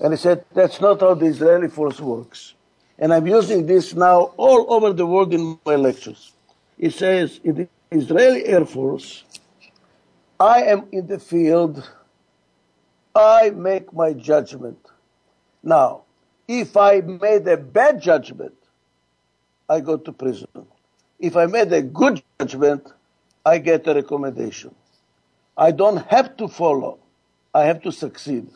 [0.00, 2.54] And he said, that's not how the Israeli force works.
[2.98, 6.32] And I'm using this now all over the world in my lectures.
[6.78, 9.24] He says, in the Israeli Air Force,
[10.40, 11.88] I am in the field,
[13.14, 14.78] I make my judgment.
[15.62, 16.03] Now,
[16.48, 18.54] if I made a bad judgment,
[19.68, 20.48] I go to prison.
[21.18, 22.86] If I made a good judgment,
[23.46, 24.74] I get a recommendation.
[25.56, 26.98] I don't have to follow,
[27.54, 28.48] I have to succeed.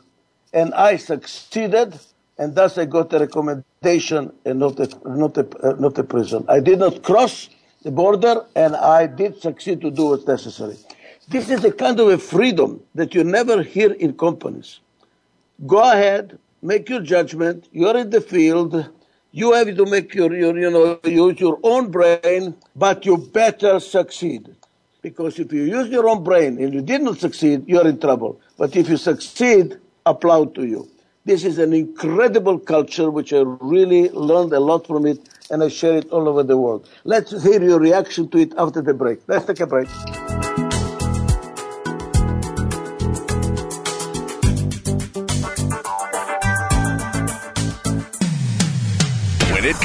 [0.53, 1.98] And I succeeded,
[2.38, 6.44] and thus I got a recommendation and not a, not a, uh, not a prison.
[6.48, 7.48] I did not cross
[7.83, 10.77] the border, and I did succeed to do what's necessary.
[11.29, 14.81] This is a kind of a freedom that you never hear in companies.
[15.66, 17.68] Go ahead, make your judgment.
[17.73, 18.90] You're in the field.
[19.31, 23.79] You have to make your, your, you know, use your own brain, but you better
[23.81, 24.55] succeed.
[25.03, 28.40] Because if you use your own brain and you did not succeed, you're in trouble.
[28.57, 30.88] But if you succeed, applaud to you.
[31.25, 35.68] This is an incredible culture which I really learned a lot from it and I
[35.68, 36.88] share it all over the world.
[37.05, 39.21] Let's hear your reaction to it after the break.
[39.27, 39.88] Let's take a break.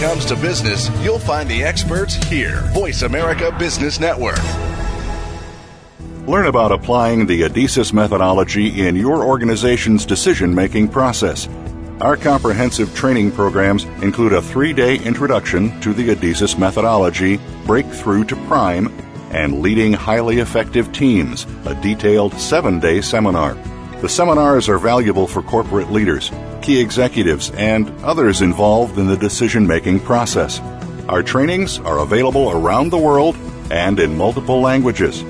[0.04, 2.60] Comes to business, you'll find the experts here.
[2.74, 4.38] Voice America Business Network.
[6.28, 11.48] Learn about applying the Adizes methodology in your organization's decision making process.
[12.02, 18.36] Our comprehensive training programs include a three day introduction to the Adizes methodology, Breakthrough to
[18.48, 18.94] Prime,
[19.32, 23.54] and Leading Highly Effective Teams, a detailed seven day seminar.
[24.02, 26.30] The seminars are valuable for corporate leaders,
[26.64, 30.60] key executives, and others involved in the decision making process.
[31.10, 33.36] Our trainings are available around the world
[33.70, 35.24] and in multiple languages.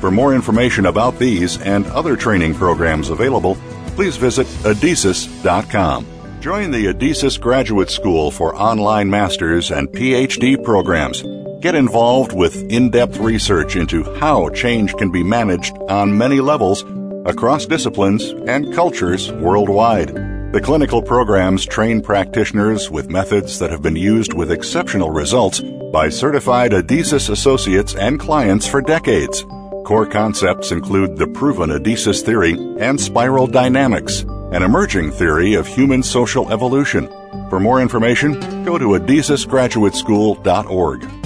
[0.00, 3.56] For more information about these and other training programs available,
[3.96, 6.06] please visit adizes.com.
[6.40, 11.24] Join the Adizes Graduate School for online masters and PhD programs.
[11.60, 16.84] Get involved with in depth research into how change can be managed on many levels
[17.24, 20.35] across disciplines and cultures worldwide.
[20.56, 25.60] The clinical programs train practitioners with methods that have been used with exceptional results
[25.92, 29.44] by certified Adizes associates and clients for decades.
[29.84, 36.02] Core concepts include the proven Adizes theory and spiral dynamics, an emerging theory of human
[36.02, 37.06] social evolution.
[37.50, 41.25] For more information, go to adizesgraduateschool.org.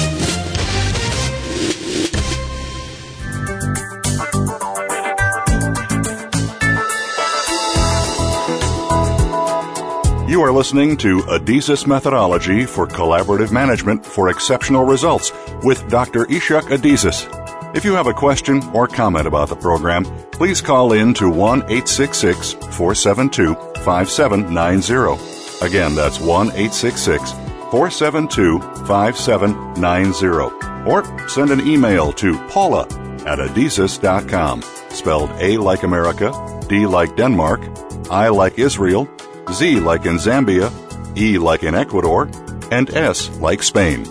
[10.41, 16.25] You are listening to Adizes Methodology for Collaborative Management for Exceptional Results with Dr.
[16.25, 17.27] Ichak Adizes.
[17.75, 21.59] If you have a question or comment about the program, please call in to 1
[21.59, 25.63] 866 472 5790.
[25.63, 27.33] Again, that's 1 866
[27.69, 30.89] 472 5790.
[30.89, 32.85] Or send an email to paula
[33.27, 36.31] at adizes.com, spelled A like America,
[36.67, 37.61] D like Denmark,
[38.09, 39.07] I like Israel,
[39.51, 40.71] Z like in Zambia,
[41.17, 42.29] E like in Ecuador,
[42.71, 44.05] and S like Spain.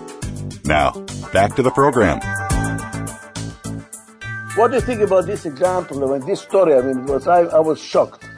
[0.64, 0.92] Now,
[1.32, 2.20] back to the program.
[4.56, 6.04] What do you think about this example?
[6.04, 8.28] I mean, this story, I mean, was I, I was shocked.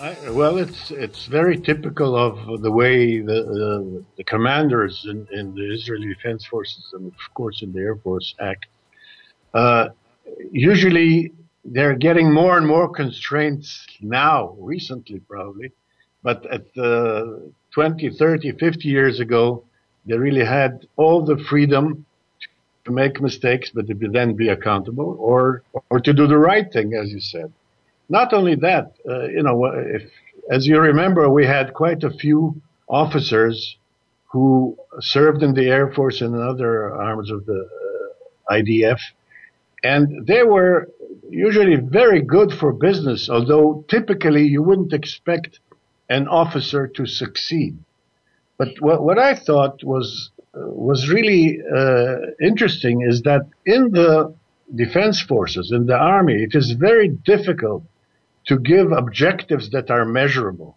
[0.00, 5.54] I, well, it's it's very typical of the way the uh, the commanders in, in,
[5.54, 8.66] the Israeli Defense Forces and of course in the Air Force act.
[9.54, 9.90] Uh,
[10.50, 11.32] usually,
[11.64, 15.70] they're getting more and more constraints now, recently probably,
[16.22, 17.24] but at uh,
[17.72, 19.64] 20, 30, 50 years ago,
[20.06, 22.04] they really had all the freedom
[22.84, 26.94] to make mistakes, but to then be accountable, or or to do the right thing,
[26.94, 27.52] as you said.
[28.08, 30.02] Not only that, uh, you know, if
[30.50, 33.76] as you remember, we had quite a few officers
[34.26, 37.68] who served in the Air Force and other arms of the
[38.50, 38.98] uh, IDF,
[39.84, 40.88] and they were
[41.30, 45.60] usually very good for business, although typically you wouldn't expect
[46.16, 47.74] an officer to succeed.
[48.58, 50.08] But what, what I thought was
[50.54, 52.16] was really uh,
[52.50, 54.34] interesting is that in the
[54.74, 57.82] defense forces, in the army, it is very difficult
[58.48, 60.76] to give objectives that are measurable.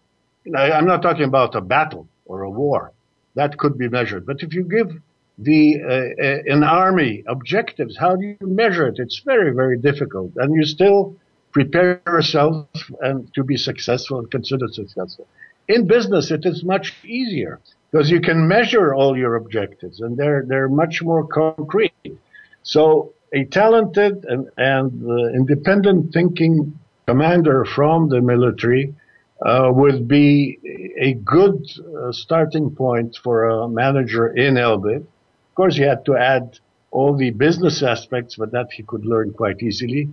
[0.56, 2.94] I'm not talking about a battle or a war
[3.36, 4.90] that could be measured, but if you give
[5.38, 8.98] the uh, uh, an army objectives, how do you measure it?
[8.98, 11.18] It's very very difficult, and you still
[11.56, 12.68] prepare yourself
[13.00, 15.26] and to be successful and considered successful.
[15.70, 20.44] In business, it is much easier because you can measure all your objectives and they're,
[20.46, 21.94] they're much more concrete.
[22.64, 28.94] So a talented and, and uh, independent thinking commander from the military
[29.46, 30.60] uh, would be
[31.00, 35.04] a good uh, starting point for a manager in Elbit.
[35.50, 36.60] Of course, he had to add
[36.92, 40.10] all the business aspects, but that he could learn quite easily.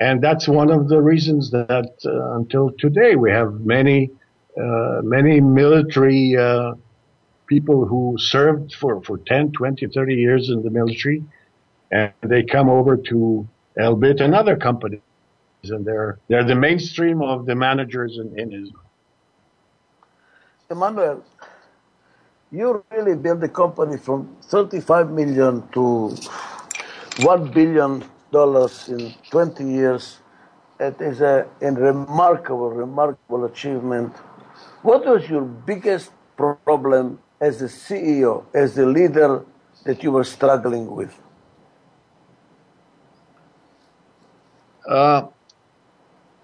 [0.00, 4.10] And that's one of the reasons that uh, until today we have many,
[4.58, 6.72] uh, many military uh,
[7.46, 11.22] people who served for, for 10, 20, 30 years in the military,
[11.90, 13.46] and they come over to
[13.78, 15.00] Elbit and other companies,
[15.64, 18.90] and they're they're the mainstream of the managers in, in Israel.
[20.70, 21.24] Emmanuel,
[22.50, 26.16] you really built the company from 35 million to
[27.18, 30.18] 1 billion dollars in 20 years.
[30.78, 34.16] It is a, a remarkable, remarkable achievement.
[34.82, 39.44] What was your biggest problem as a CEO, as a leader
[39.84, 41.14] that you were struggling with?
[44.88, 45.28] Uh,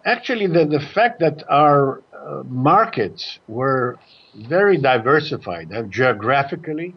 [0.05, 3.99] actually, the, the fact that our uh, markets were
[4.35, 6.95] very diversified uh, geographically,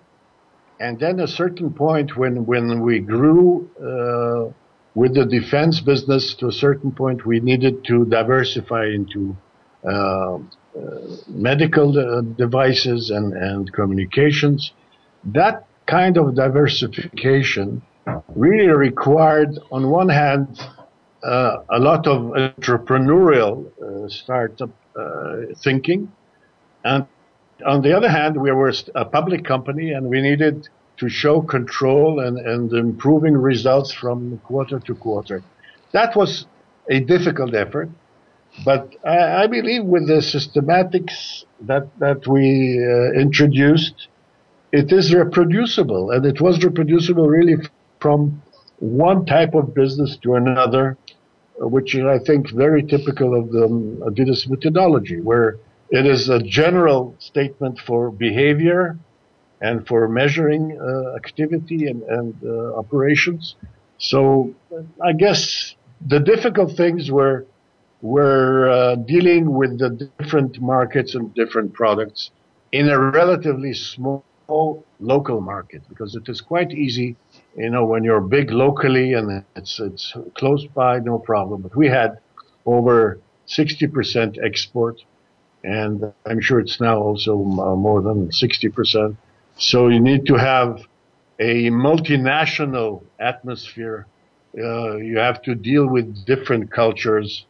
[0.79, 4.53] and then a certain point when, when we grew uh,
[4.99, 9.21] with the defense business to a certain point, we needed to diversify into
[9.85, 10.39] uh, uh,
[11.29, 14.73] medical uh, devices and, and communications.
[15.23, 17.81] That kind of diversification
[18.35, 20.59] really required, on one hand,
[21.23, 26.11] uh, a lot of entrepreneurial uh, startup uh, thinking,
[26.83, 27.07] and
[27.65, 30.67] on the other hand, we were a public company and we needed
[30.99, 35.41] to show control and, and improving results from quarter to quarter.
[35.93, 36.45] That was
[36.89, 37.89] a difficult effort,
[38.65, 44.07] but I, I believe with the systematics that, that we uh, introduced,
[44.71, 47.55] it is reproducible and it was reproducible really
[47.99, 48.41] from
[48.79, 50.97] one type of business to another,
[51.57, 53.67] which is, I think, very typical of the
[54.07, 55.57] Adizes methodology, where
[55.89, 58.97] it is a general statement for behavior
[59.61, 63.55] and for measuring uh, activity and, and uh, operations.
[63.97, 64.53] So
[65.03, 67.45] I guess the difficult things were
[68.01, 72.31] were uh, dealing with the different markets and different products
[72.71, 74.23] in a relatively small
[74.99, 77.15] local market because it is quite easy,
[77.55, 81.61] you know, when you're big locally and it's it's close by, no problem.
[81.61, 82.19] But we had
[82.65, 85.01] over 60% export,
[85.63, 89.17] and I'm sure it's now also uh, more than 60%.
[89.59, 90.81] So you need to have
[91.37, 94.07] a multinational atmosphere.
[94.57, 97.45] Uh, you have to deal with different cultures.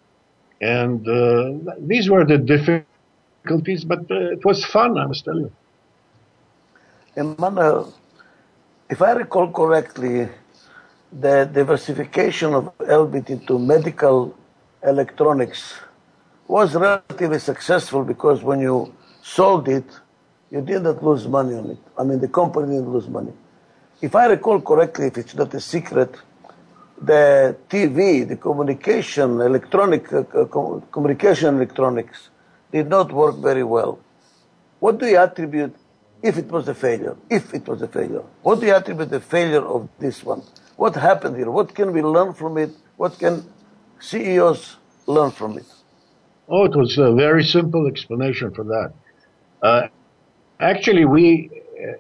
[0.60, 5.52] And uh, these were the difficulties, but uh, it was fun, I must tell you.
[7.16, 7.94] Emmanuel,
[8.90, 10.28] if I recall correctly,
[11.12, 14.36] the diversification of Elbit into medical
[14.84, 15.76] electronics
[16.48, 19.86] was relatively successful because when you sold it,
[20.52, 21.78] you didn't lose money on it.
[21.98, 23.34] I mean, the company didn't lose money.
[24.02, 26.16] If I recall correctly, if it's not a secret,
[27.02, 30.24] the TV, the communication, electronic uh,
[30.92, 32.30] communication electronics,
[32.72, 34.00] did not work very well.
[34.80, 35.76] What do you attribute
[36.22, 37.16] if it was a failure?
[37.30, 40.44] If it was a failure, what do you attribute the failure of this one?
[40.76, 41.52] What happened here?
[41.52, 42.72] What can we learn from it?
[42.98, 43.44] What can
[44.00, 44.78] CEOs
[45.08, 45.66] learn from it?
[46.48, 48.94] Oh, it was a very simple explanation for that.
[49.62, 49.88] Uh,
[50.60, 51.50] actually, we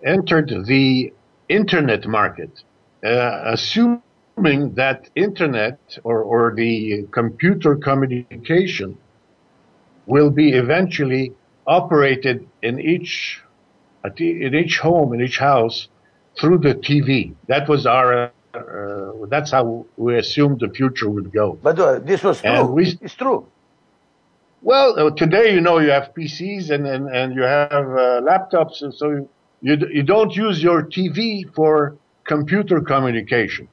[0.03, 1.13] entered the
[1.47, 2.63] internet market,
[3.03, 8.97] uh, assuming that internet or, or the computer communication
[10.05, 11.33] will be eventually
[11.67, 13.41] operated in each
[14.17, 15.89] in each home in each house
[16.39, 17.33] through the TV.
[17.47, 21.59] That was our uh, that's how we assumed the future would go.
[21.61, 22.65] But uh, this was true.
[22.65, 23.45] We, it's true.
[24.61, 28.81] Well, uh, today you know you have PCs and and, and you have uh, laptops,
[28.81, 29.27] and so
[29.61, 33.67] you, you don't use your TV for computer communication.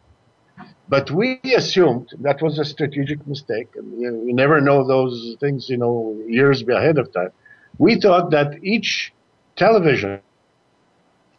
[0.89, 5.77] But we assumed that was a strategic mistake, you, you never know those things, you
[5.77, 7.31] know, years ahead of time.
[7.79, 9.13] We thought that each
[9.57, 10.21] television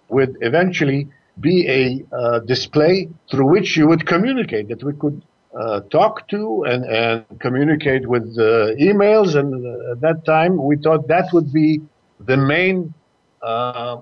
[0.09, 1.07] would eventually
[1.39, 5.21] be a uh, display through which you would communicate, that we could
[5.59, 9.35] uh, talk to and, and communicate with uh, emails.
[9.35, 9.53] And
[9.91, 11.81] at that time, we thought that would be
[12.19, 12.93] the main
[13.41, 13.97] uh,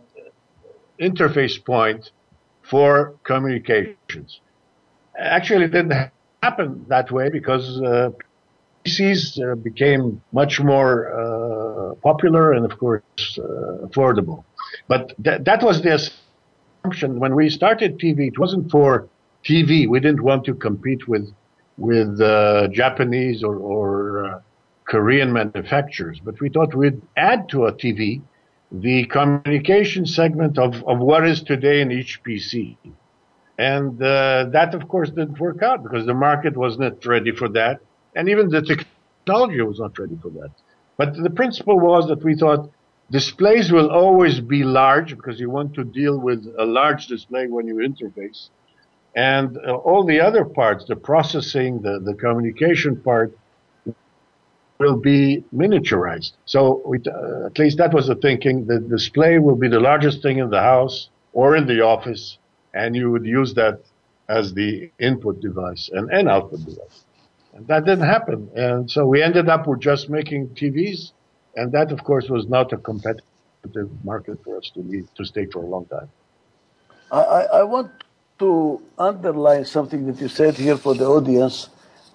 [0.99, 2.11] interface point
[2.63, 4.41] for communications
[5.17, 8.09] actually it didn't happen that way because uh,
[8.85, 13.01] PCs uh, became much more uh, popular and, of course,
[13.83, 14.43] affordable.
[14.87, 18.27] But th- that was the assumption when we started TV.
[18.27, 19.09] It wasn't for
[19.47, 19.87] TV.
[19.87, 21.44] We didn't want to compete with
[21.77, 24.39] with uh, Japanese or, or uh,
[24.85, 28.21] Korean manufacturers, but we thought we'd add to a TV
[28.71, 32.77] the communication segment of, of what is today in each PC.
[33.57, 37.47] And uh, that, of course, didn't work out because the market was not ready for
[37.49, 37.79] that.
[38.15, 40.51] And even the technology was not ready for that.
[40.97, 42.69] But the principle was that we thought
[43.11, 47.67] displays will always be large because you want to deal with a large display when
[47.67, 48.49] you interface.
[49.15, 53.37] And uh, all the other parts, the processing, the, the communication part,
[54.77, 56.33] will be miniaturized.
[56.45, 58.65] So we, uh, at least that was the thinking.
[58.65, 62.37] The display will be the largest thing in the house or in the office
[62.75, 63.79] and you would use that
[64.27, 67.05] as the input device and, and output device.
[67.53, 68.49] And that didn't happen.
[68.55, 71.11] And so we ended up with just making TVs.
[71.55, 75.63] And that, of course, was not a competitive market for us to, to stay for
[75.63, 76.09] a long time.
[77.11, 77.91] I, I want
[78.39, 81.69] to underline something that you said here for the audience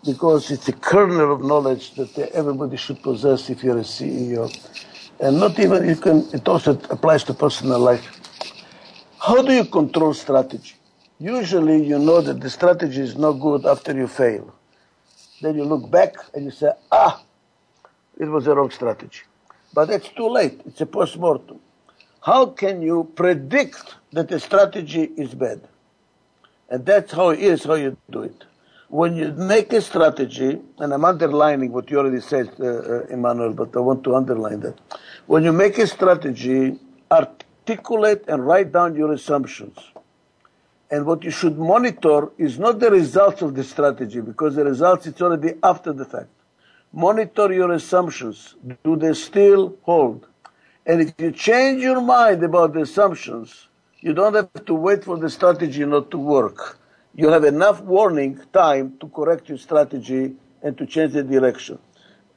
[0.05, 4.45] because it's a kernel of knowledge that everybody should possess if you're a CEO.
[5.19, 8.21] And not even you can, it also applies to personal life.
[9.19, 10.75] How do you control strategy?
[11.19, 14.55] Usually you know that the strategy is not good after you fail.
[15.43, 17.23] Then you look back and you say, ah,
[18.19, 19.23] it was a wrong strategy.
[19.75, 20.61] But it's too late.
[20.67, 21.61] It's a post-mortem.
[22.23, 25.70] How can you predict that a strategy is bad?
[26.71, 28.45] And that's how it is, how you do it.
[28.89, 33.53] When you make a strategy, and I'm underlining what you already said, uh, uh, Emmanuel,
[33.53, 34.81] but I want to underline that.
[35.27, 36.79] When you make a strategy,
[37.11, 39.79] articulate and write down your assumptions.
[40.91, 45.07] And what you should monitor is not the results of the strategy, because the results
[45.07, 46.31] it's already after the fact.
[46.93, 48.57] Monitor your assumptions.
[48.83, 50.27] Do they still hold?
[50.85, 53.69] And if you change your mind about the assumptions,
[54.01, 56.79] you don't have to wait for the strategy not to work.
[57.15, 61.79] You have enough warning time to correct your strategy and to change the direction.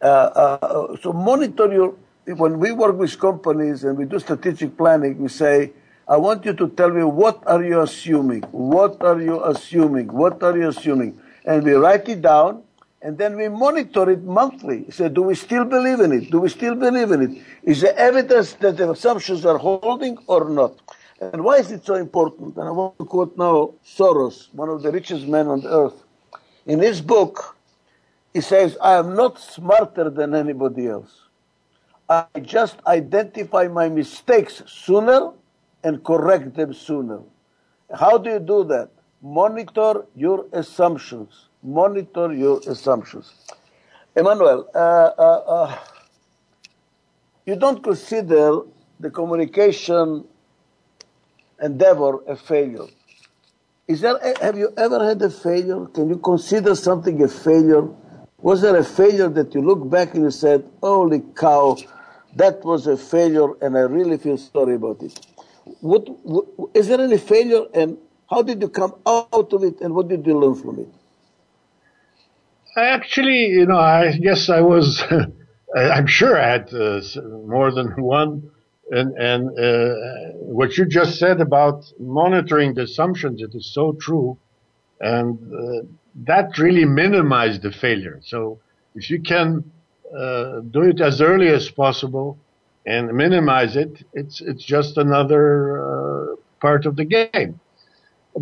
[0.02, 1.96] Uh, uh, so monitor your
[2.26, 5.74] when we work with companies and we do strategic planning, we say,
[6.08, 8.44] I want you to tell me what are you assuming?
[8.52, 10.08] What are you assuming?
[10.08, 11.20] What are you assuming?
[11.46, 12.64] And we write it down
[13.02, 14.90] and then we monitor it monthly.
[14.90, 16.32] Say, do we still believe in it?
[16.32, 17.42] Do we still believe in it?
[17.64, 20.80] Is there evidence that the assumptions are holding or not?
[21.32, 22.58] And why is it so important?
[22.58, 26.04] And I want to quote now Soros, one of the richest men on earth.
[26.66, 27.56] In his book,
[28.34, 31.12] he says, I am not smarter than anybody else.
[32.10, 35.32] I just identify my mistakes sooner
[35.84, 37.20] and correct them sooner.
[37.94, 38.90] How do you do that?
[39.22, 41.50] Monitor your assumptions.
[41.62, 43.34] Monitor your assumptions.
[44.16, 45.78] Emmanuel, uh, uh, uh,
[47.46, 48.62] you don't consider
[49.00, 50.26] the communication
[51.64, 52.88] endeavor a failure.
[53.88, 55.86] Is there, have you ever had a failure?
[55.88, 57.88] Can you consider something a failure?
[58.42, 61.78] Was there a failure that you look back and you said, holy cow,
[62.36, 65.20] that was a failure and I really feel sorry about it?
[65.80, 67.98] What, what, is there any failure and
[68.30, 70.90] how did you come out of it and what did you learn from it?
[72.76, 75.04] I actually, you know, I guess I was,
[75.76, 77.02] I'm sure I had uh,
[77.46, 78.50] more than one
[78.98, 79.94] and and uh,
[80.58, 84.38] what you just said about monitoring the assumptions, it is so true,
[85.00, 85.86] and uh,
[86.32, 88.18] that really minimized the failure.
[88.32, 88.60] So
[89.00, 89.48] if you can
[90.22, 92.38] uh, do it as early as possible
[92.86, 95.46] and minimize it, it's it's just another
[95.82, 96.36] uh,
[96.66, 97.60] part of the game,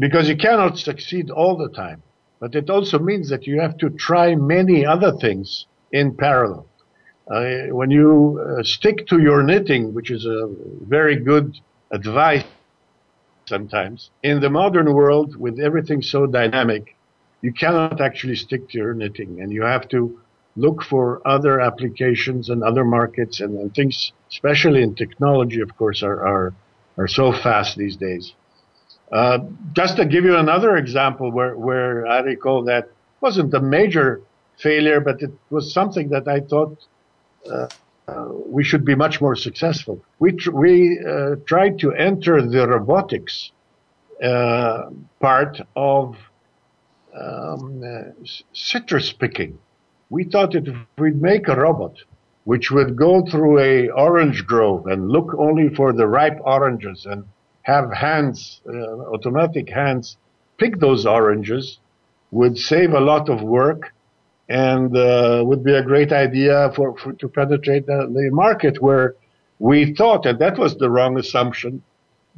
[0.06, 2.02] because you cannot succeed all the time.
[2.42, 6.66] But it also means that you have to try many other things in parallel.
[7.30, 10.50] Uh, when you uh, stick to your knitting, which is a
[10.88, 11.56] very good
[11.92, 12.44] advice
[13.46, 16.96] sometimes, in the modern world with everything so dynamic,
[17.42, 20.20] you cannot actually stick to your knitting and you have to
[20.56, 26.04] look for other applications and other markets and, and things, especially in technology, of course,
[26.04, 26.54] are, are,
[26.98, 28.34] are so fast these days.
[29.12, 29.40] Uh,
[29.74, 32.90] just to give you another example where, where I recall that
[33.22, 34.22] wasn't a major
[34.58, 36.78] failure, but it was something that I thought
[38.46, 40.04] we should be much more successful.
[40.20, 43.52] We tr- we uh, tried to enter the robotics
[44.24, 44.90] uh,
[45.20, 46.16] part of
[47.20, 47.84] um,
[48.54, 49.58] citrus picking.
[50.10, 51.96] We thought that if we'd make a robot
[52.44, 57.24] which would go through a orange grove and look only for the ripe oranges and
[57.64, 58.74] have hands, uh,
[59.14, 60.18] automatic hands,
[60.58, 61.80] pick those oranges,
[62.32, 63.94] would save a lot of work
[64.52, 69.16] and uh, would be a great idea for, for to penetrate the, the, market where
[69.60, 71.82] we thought, and that was the wrong assumption,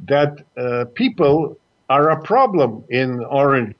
[0.06, 1.58] that uh, people
[1.88, 3.74] are a problem in orange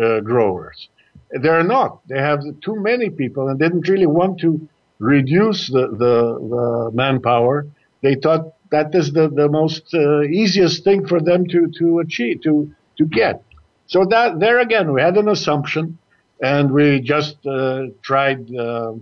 [0.00, 0.88] uh, growers.
[1.32, 2.06] They're not.
[2.06, 4.68] They have too many people and didn't really want to
[5.00, 6.14] reduce the, the,
[6.54, 7.66] the manpower.
[8.00, 12.42] They thought that is the, the most uh, easiest thing for them to, to achieve,
[12.42, 13.42] to, to get.
[13.86, 15.98] So that there again, we had an assumption
[16.42, 18.94] and we just uh, tried, uh,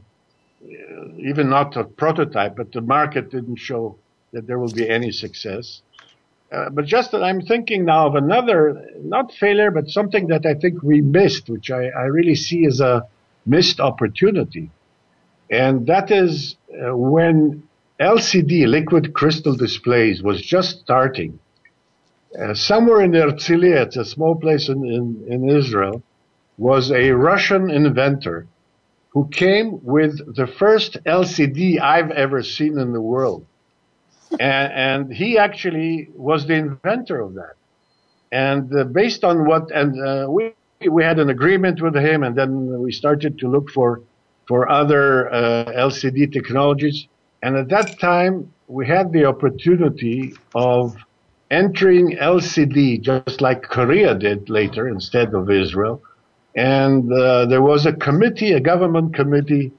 [1.19, 3.97] even not a prototype, but the market didn't show
[4.33, 5.81] that there will be any success.
[6.53, 10.55] Uh, but just that I'm thinking now of another, not failure, but something that I
[10.55, 13.07] think we missed, which I, I really see as a
[13.47, 14.71] missed opportunity.
[15.49, 17.63] And that is uh, when
[17.99, 21.39] LCD, liquid crystal displays, was just starting.
[22.39, 26.03] Uh, somewhere in Herzliya, it's a small place in, in, in Israel,
[26.61, 28.47] was a Russian inventor
[29.15, 33.47] who came with the first LCD I've ever seen in the world.
[34.39, 37.55] and, and, he actually was the inventor of that.
[38.31, 40.53] And uh, based on what, and uh, we,
[40.89, 44.03] we had an agreement with him and then we started to look for,
[44.47, 47.09] for other uh, LCD technologies.
[47.43, 50.95] And at that time, we had the opportunity of
[51.51, 56.03] entering LCD just like Korea did later instead of Israel
[56.57, 59.73] and uh, there was a committee, a government committee,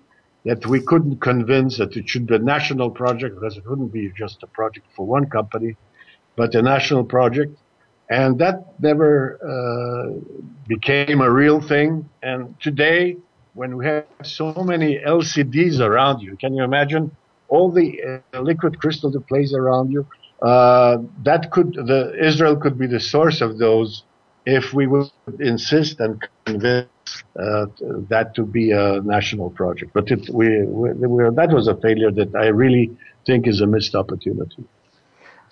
[0.46, 4.12] that we couldn't convince that it should be a national project because it wouldn't be
[4.18, 5.76] just a project for one company,
[6.36, 7.56] but a national project.
[8.10, 10.20] And that never uh,
[10.68, 12.10] became a real thing.
[12.24, 13.18] And today,
[13.54, 17.16] when we have so many LCDs around you, can you imagine
[17.48, 20.06] all the uh, liquid crystal displays around you?
[20.42, 24.04] Uh, that could the Israel could be the source of those
[24.46, 26.88] if we would insist and convince
[27.40, 27.66] uh,
[28.10, 29.92] that to be a national project.
[29.94, 33.68] But it, we, we, we, that was a failure that I really think is a
[33.68, 34.66] missed opportunity.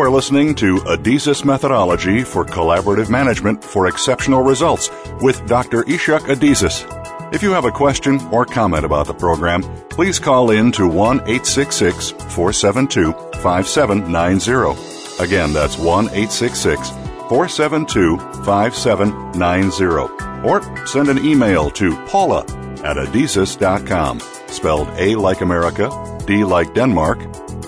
[0.00, 4.88] You are listening to Adizes Methodology for Collaborative Management for Exceptional Results
[5.20, 5.82] with Dr.
[5.82, 6.86] Ichak Adizes.
[7.34, 11.18] If you have a question or comment about the program, please call in to 1
[11.18, 15.22] 866 472 5790.
[15.22, 16.88] Again, that's 1 866
[17.28, 20.48] 472 5790.
[20.48, 22.40] Or send an email to paula
[22.84, 25.90] at adizes.com, spelled A like America,
[26.26, 27.18] D like Denmark,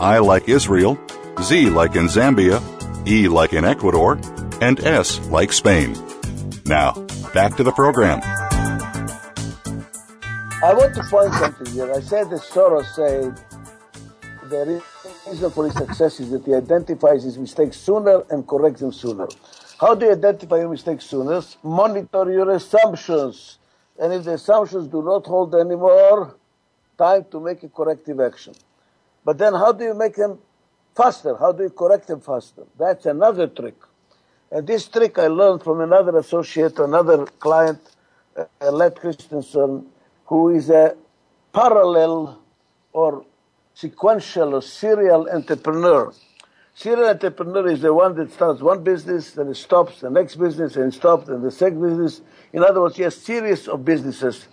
[0.00, 0.98] I like Israel,
[1.42, 2.60] Z like in Zambia,
[3.06, 4.18] E like in Ecuador,
[4.60, 5.96] and S like Spain.
[6.66, 6.92] Now,
[7.34, 8.20] back to the program.
[10.62, 11.92] I want to point something here.
[11.92, 13.40] I said that Soros said
[14.48, 14.82] the
[15.26, 19.26] reason for his success is that he identifies his mistakes sooner and corrects them sooner.
[19.80, 21.42] How do you identify your mistakes sooner?
[21.64, 23.58] Monitor your assumptions.
[23.98, 26.36] And if the assumptions do not hold anymore,
[26.96, 28.54] time to make a corrective action.
[29.24, 30.38] But then how do you make them
[30.94, 31.36] faster.
[31.36, 32.64] How do you correct them faster?
[32.78, 33.76] That's another trick.
[34.50, 37.80] And this trick I learned from another associate, another client,
[38.36, 39.86] uh, Led Christensen,
[40.26, 40.96] who is a
[41.52, 42.42] parallel
[42.92, 43.24] or
[43.74, 46.12] sequential or serial entrepreneur.
[46.74, 50.76] Serial entrepreneur is the one that starts one business, then it stops, the next business,
[50.76, 52.22] and stops, and the second business.
[52.52, 54.48] In other words, he has series of businesses.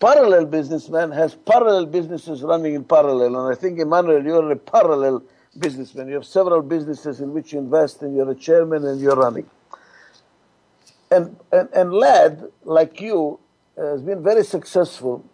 [0.00, 5.22] Parallel businessman has parallel businesses running in parallel, and I think, Emmanuel, you're a parallel
[5.58, 6.08] businessman.
[6.08, 9.48] You have several businesses in which you invest, and you're a chairman, and you're running.
[11.10, 13.38] And, and, and Led, like you,
[13.76, 15.24] has been very successful.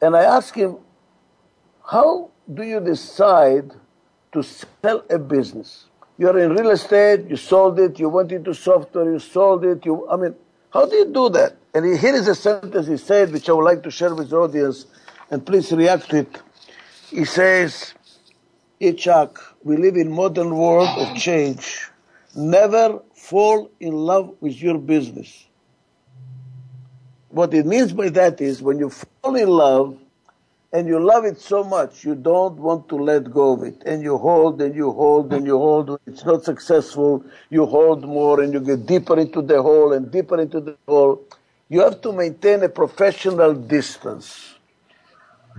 [0.00, 0.78] And I asked him,
[1.90, 3.72] how do you decide
[4.32, 5.86] to sell a business?
[6.18, 10.08] You're in real estate, you sold it, you went into software, you sold it, you,
[10.08, 10.34] I mean,
[10.72, 11.56] how do you do that?
[11.74, 14.30] And he, here is a sentence he said, which I would like to share with
[14.30, 14.86] the audience,
[15.30, 16.40] and please react to it.
[17.10, 17.94] He says,
[18.80, 21.88] Ichak, we live in modern world of change.
[22.34, 25.46] Never fall in love with your business.
[27.30, 29.98] What it means by that is when you fall in love
[30.72, 33.82] and you love it so much, you don't want to let go of it.
[33.86, 35.88] And you hold and you hold and you hold.
[35.88, 40.10] When it's not successful, you hold more and you get deeper into the hole and
[40.10, 41.22] deeper into the hole.
[41.70, 44.54] You have to maintain a professional distance.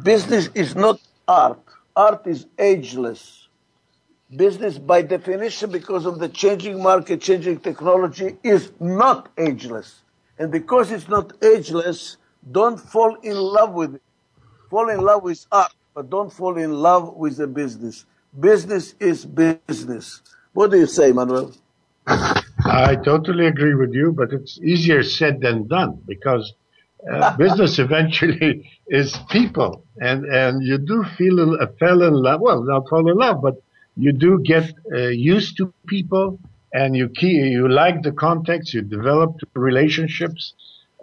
[0.03, 1.66] Business is not art
[1.97, 3.49] art is ageless.
[4.35, 10.03] Business, by definition, because of the changing market, changing technology, is not ageless.
[10.39, 12.17] And because it's not ageless,
[12.51, 14.01] don't fall in love with it.
[14.69, 18.05] Fall in love with art, but don't fall in love with the business.
[18.39, 20.21] Business is business.
[20.53, 21.53] What do you say, Manuel?
[22.07, 26.53] I totally agree with you, but it's easier said than done because
[27.11, 32.41] uh, business eventually is people, and and you do feel a fell in love.
[32.41, 33.55] Well, not fall in love, but
[33.95, 36.39] you do get uh, used to people,
[36.73, 38.73] and you key, you like the context.
[38.73, 40.53] You develop relationships.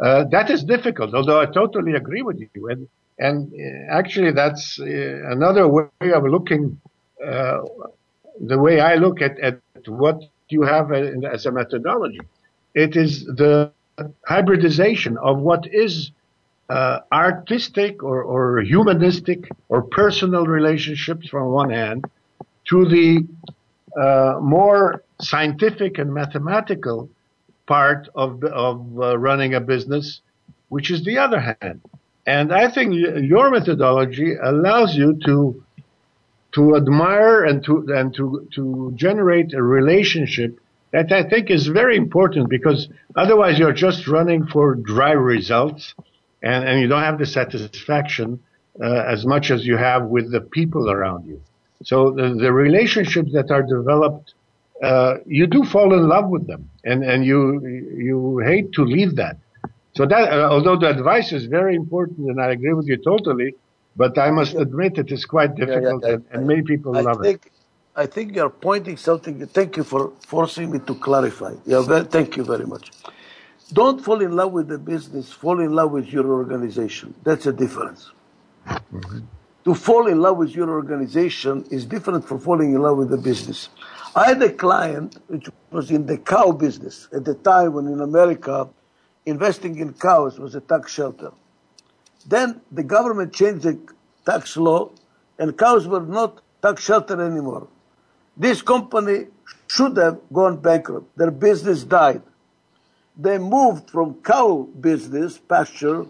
[0.03, 1.15] Uh, that is difficult.
[1.15, 2.89] Although I totally agree with you, and
[3.19, 4.85] and uh, actually that's uh,
[5.31, 6.81] another way of looking.
[8.41, 12.21] the way I look at at what you have as a methodology,
[12.75, 13.73] it is the
[14.27, 16.11] hybridization of what is
[16.69, 22.05] uh, artistic or, or, humanistic or personal relationships from one hand
[22.65, 23.27] to the
[24.01, 27.09] uh, more scientific and mathematical
[27.67, 30.23] part of, of uh, running a business,
[30.69, 31.83] which is the other hand.
[32.27, 35.63] And I think your methodology allows you to
[36.53, 40.59] to admire and to and to to generate a relationship
[40.95, 45.93] that I think is very important because otherwise you're just running for dry results
[46.41, 48.39] and, and you don't have the satisfaction
[48.81, 51.41] uh, as much as you have with the people around you.
[51.83, 54.35] So the, the relationships that are developed,
[54.81, 57.67] uh, you do fall in love with them and, and you,
[57.97, 59.37] you hate to leave that.
[59.97, 63.57] So that, uh, although the advice is very important and I agree with you totally,
[63.97, 67.01] but I must admit it is quite difficult yeah, yeah, and, and, many people I
[67.01, 67.53] love think, it.
[67.97, 69.47] I think you're pointing something.
[69.47, 71.55] Thank you for forcing me to clarify.
[71.65, 72.91] Very, thank you very much.
[73.73, 77.15] Don't fall in love with the business, fall in love with your organization.
[77.23, 78.11] That's a difference.
[78.67, 79.21] Mm-hmm.
[79.65, 83.17] To fall in love with your organization is different from falling in love with the
[83.17, 83.71] business.
[84.15, 88.01] I had a client which was in the cow business at the time when in
[88.01, 88.69] America
[89.25, 91.33] investing in cows was a tax shelter.
[92.27, 93.79] Then the government changed the
[94.27, 94.91] tax law
[95.39, 97.69] and cows were not tax shelter anymore.
[98.37, 99.27] This company
[99.67, 101.17] should have gone bankrupt.
[101.17, 102.23] Their business died.
[103.17, 106.07] They moved from cow business, pasture,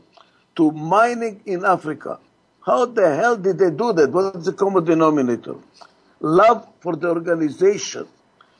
[0.56, 2.18] to mining in Africa.
[2.64, 4.10] How the hell did they do that?
[4.10, 5.56] What's the common denominator?
[6.20, 8.08] Love for the organization.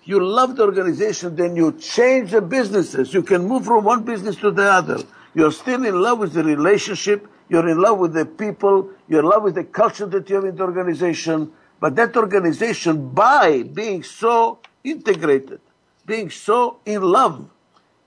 [0.05, 3.15] You love the organization, then you change the businesses.
[3.15, 4.99] You can move from one business to the other.
[5.35, 7.27] You're still in love with the relationship.
[7.49, 8.91] You're in love with the people.
[9.09, 11.53] You're in love with the culture that you have in the organization.
[11.85, 15.61] But that organization, by being so integrated,
[16.07, 17.51] being so in love,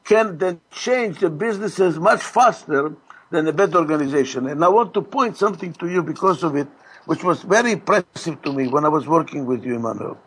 [0.03, 2.95] can then change the businesses much faster
[3.29, 4.47] than a better organization.
[4.47, 6.67] And I want to point something to you because of it,
[7.05, 10.17] which was very impressive to me when I was working with you, Emmanuel.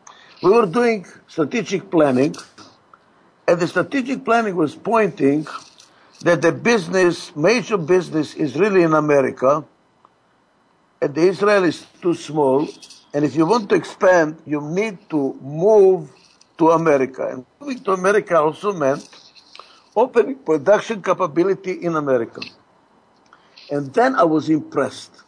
[0.44, 2.36] We were doing strategic planning,
[3.48, 5.48] and the strategic planning was pointing
[6.20, 9.64] that the business, major business, is really in America,
[11.02, 12.68] and the Israel is too small,
[13.12, 16.10] and if you want to expand, you need to move
[16.58, 17.26] to America.
[17.26, 19.08] And moving to America also meant
[19.96, 22.40] opening production capability in America.
[23.70, 25.22] And then I was impressed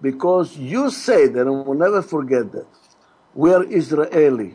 [0.00, 2.66] because you say that, and we'll never forget that,
[3.34, 4.54] we are Israeli.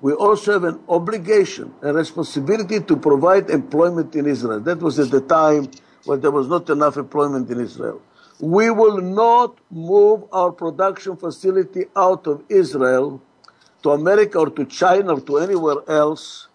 [0.00, 4.60] We also have an obligation, a responsibility to provide employment in Israel.
[4.60, 5.70] That was at the time
[6.04, 8.00] when there was not enough employment in Israel.
[8.40, 13.22] We will not move our production facility out of Israel
[13.82, 16.48] to America or to China or to anywhere else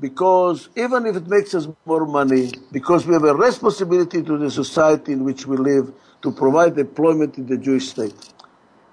[0.00, 4.50] because even if it makes us more money, because we have a responsibility to the
[4.50, 5.92] society in which we live
[6.22, 8.14] to provide employment in the Jewish state.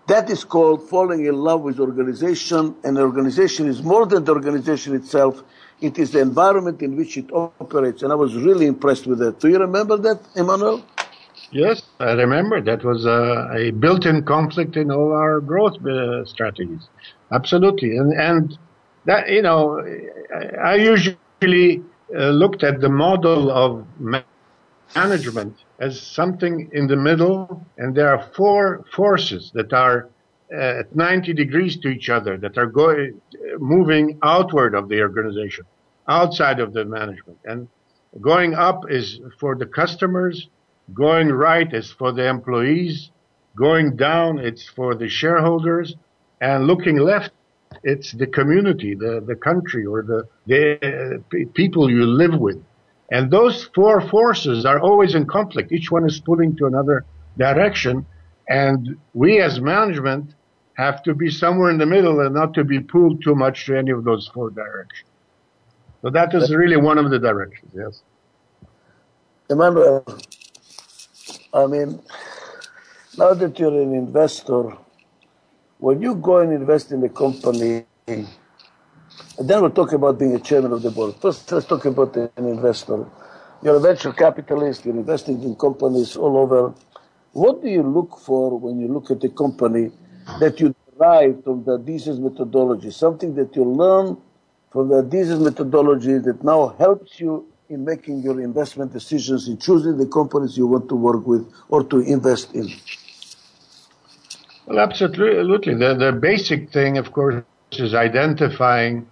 [0.07, 4.95] That is called falling in love with organization, and organization is more than the organization
[4.95, 5.43] itself.
[5.82, 9.39] It is the environment in which it operates, and I was really impressed with that.
[9.39, 10.86] Do you remember that, Emmanuel?
[11.51, 12.61] Yes, I remember.
[12.61, 16.87] That was a, a built-in conflict in all our growth uh, strategies.
[17.31, 18.57] Absolutely, and and
[19.05, 19.83] that you know,
[20.61, 21.83] I usually
[22.15, 23.85] uh, looked at the model of
[24.95, 30.09] management as something in the middle, and there are four forces that are
[30.53, 33.19] uh, at 90 degrees to each other that are going
[33.59, 35.65] moving outward of the organization,
[36.07, 37.67] outside of the management, and
[38.21, 40.49] going up is for the customers
[40.93, 43.09] Going right is for the employees.
[43.55, 45.95] Going down, it's for the shareholders.
[46.41, 47.31] And looking left,
[47.84, 52.61] it's the community, the, the country, or the, the uh, people you live with.
[53.11, 55.71] And those four forces are always in conflict.
[55.71, 57.05] Each one is pulling to another
[57.38, 58.05] direction.
[58.49, 60.34] And we as management
[60.75, 63.77] have to be somewhere in the middle and not to be pulled too much to
[63.77, 65.09] any of those four directions.
[66.01, 68.01] So that is really one of the directions, yes.
[69.49, 70.03] Emmanuel,
[71.54, 72.01] I mean,
[73.16, 74.76] now that you're an investor,
[75.78, 78.28] when you go and invest in a company, and
[79.38, 81.14] then we'll talk about being a chairman of the board.
[81.22, 83.06] First, let's talk about an investor.
[83.62, 86.74] You're a venture capitalist, you're investing in companies all over.
[87.34, 89.91] What do you look for when you look at a company
[90.39, 92.89] that you derive from the Adizes methodology?
[92.89, 94.18] Something that you learn
[94.72, 99.97] from the Adizes methodology that now helps you in making your investment decisions, in choosing
[99.97, 102.70] the companies you want to work with or to invest in?
[104.66, 105.74] Well, absolutely.
[105.74, 109.07] The, the basic thing, of course, is identifying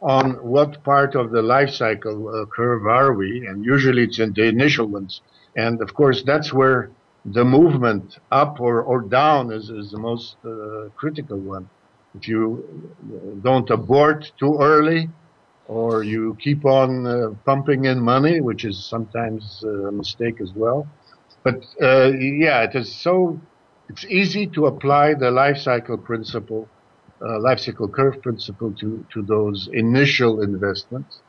[0.00, 4.32] on what part of the life cycle uh, curve are we, and usually it's in
[4.32, 5.20] the initial ones.
[5.56, 6.90] And of course, that's where
[7.24, 11.68] the movement up or, or down is, is the most uh, critical one.
[12.14, 15.08] If you don't abort too early,
[15.68, 20.86] or you keep on uh, pumping in money, which is sometimes a mistake as well.
[21.44, 23.40] But uh, yeah, it is so
[23.88, 26.68] it's easy to apply the life cycle principle,
[27.24, 31.20] uh, life cycle curve principle to to those initial investments.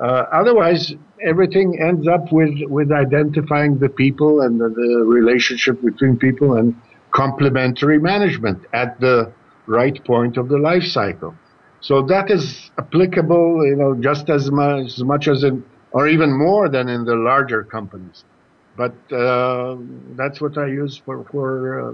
[0.00, 6.16] Uh, otherwise, everything ends up with with identifying the people and the, the relationship between
[6.16, 6.74] people and
[7.10, 9.32] complementary management at the
[9.66, 11.34] right point of the life cycle.
[11.80, 16.36] So that is applicable, you know, just as much, as much as in, or even
[16.36, 18.24] more than in the larger companies.
[18.76, 19.76] But uh,
[20.16, 21.92] that's what I use for for uh,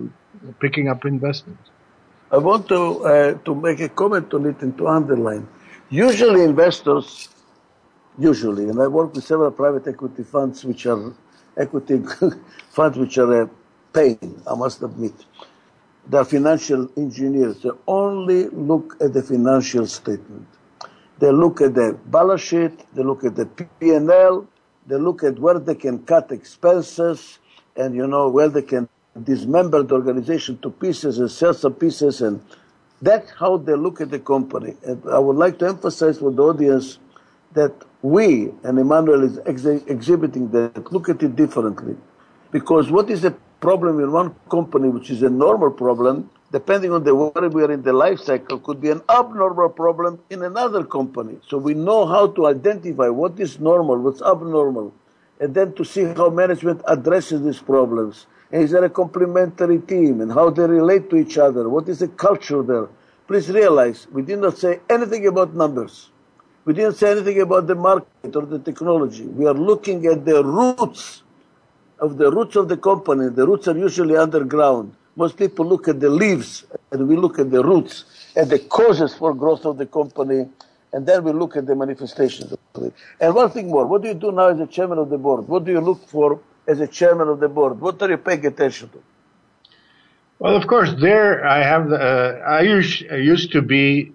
[0.61, 1.71] picking up investments.
[2.31, 5.49] I want to uh, to make a comment on it and to underline.
[5.89, 7.29] Usually, investors,
[8.19, 11.13] usually, and I work with several private equity funds, which are
[11.57, 12.03] equity
[12.71, 13.51] funds which are a
[13.93, 15.15] pain, I must admit.
[16.07, 17.63] They're financial engineers.
[17.63, 20.47] They only look at the financial statement.
[21.19, 22.85] They look at the balance sheet.
[22.95, 24.47] They look at the P&L.
[24.87, 27.39] They look at where they can cut expenses,
[27.77, 28.89] and you know where they can
[29.23, 32.43] dismember the organization to pieces and sell some pieces, and
[33.01, 34.77] that's how they look at the company.
[34.85, 36.99] And I would like to emphasize for the audience
[37.55, 41.97] that we, and Emmanuel is ex- exhibiting that, look at it differently.
[42.51, 43.35] Because what is a
[43.65, 47.73] problem in one company, which is a normal problem, depending on the where we are
[47.73, 51.39] in the life cycle, could be an abnormal problem in another company.
[51.49, 54.93] So we know how to identify what is normal, what's abnormal,
[55.41, 58.27] and then to see how management addresses these problems.
[58.53, 61.67] And is there a complementary team and how they relate to each other?
[61.71, 62.89] What is the culture there?
[63.27, 66.11] Please realize we did not say anything about numbers.
[66.67, 69.25] We didn't say anything about the market or the technology.
[69.25, 71.24] We are looking at the roots
[72.05, 73.29] of the roots of the company.
[73.31, 74.95] The roots are usually underground.
[75.17, 78.05] Most people look at the leaves and we look at the roots
[78.37, 80.49] and the causes for growth of the company
[80.93, 82.95] and then we look at the manifestations of it.
[83.21, 85.49] And one thing more, what do you do now as a chairman of the board?
[85.49, 87.81] What do you look for as a chairman of the board?
[87.81, 89.03] What are you paying attention to?
[90.39, 91.93] Well, of course, there I have.
[91.93, 91.97] Uh,
[92.47, 94.13] I, used, to be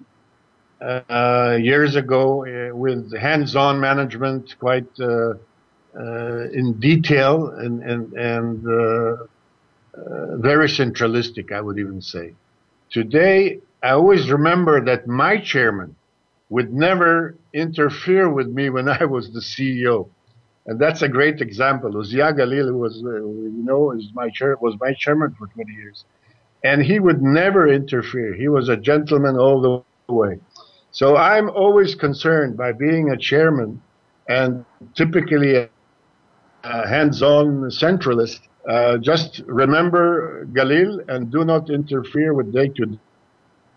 [0.81, 5.33] uh, years ago uh, with hands-on management, quite uh, uh,
[5.99, 9.25] in detail and and and uh,
[10.37, 11.51] very centralistic.
[11.51, 12.33] I would even say.
[12.89, 15.95] Today, I always remember that my chairman
[16.49, 20.09] would never interfere with me when I was the CEO.
[20.65, 21.91] And that's a great example.
[21.91, 26.05] Uzia Galil was, uh, you know, is my chair, was my chairman for 20 years.
[26.63, 28.33] And he would never interfere.
[28.35, 30.39] He was a gentleman all the way.
[30.91, 33.81] So I'm always concerned by being a chairman
[34.27, 35.69] and typically
[36.63, 38.39] a hands-on centralist.
[38.67, 42.99] Uh, just remember Galil and do not interfere with day to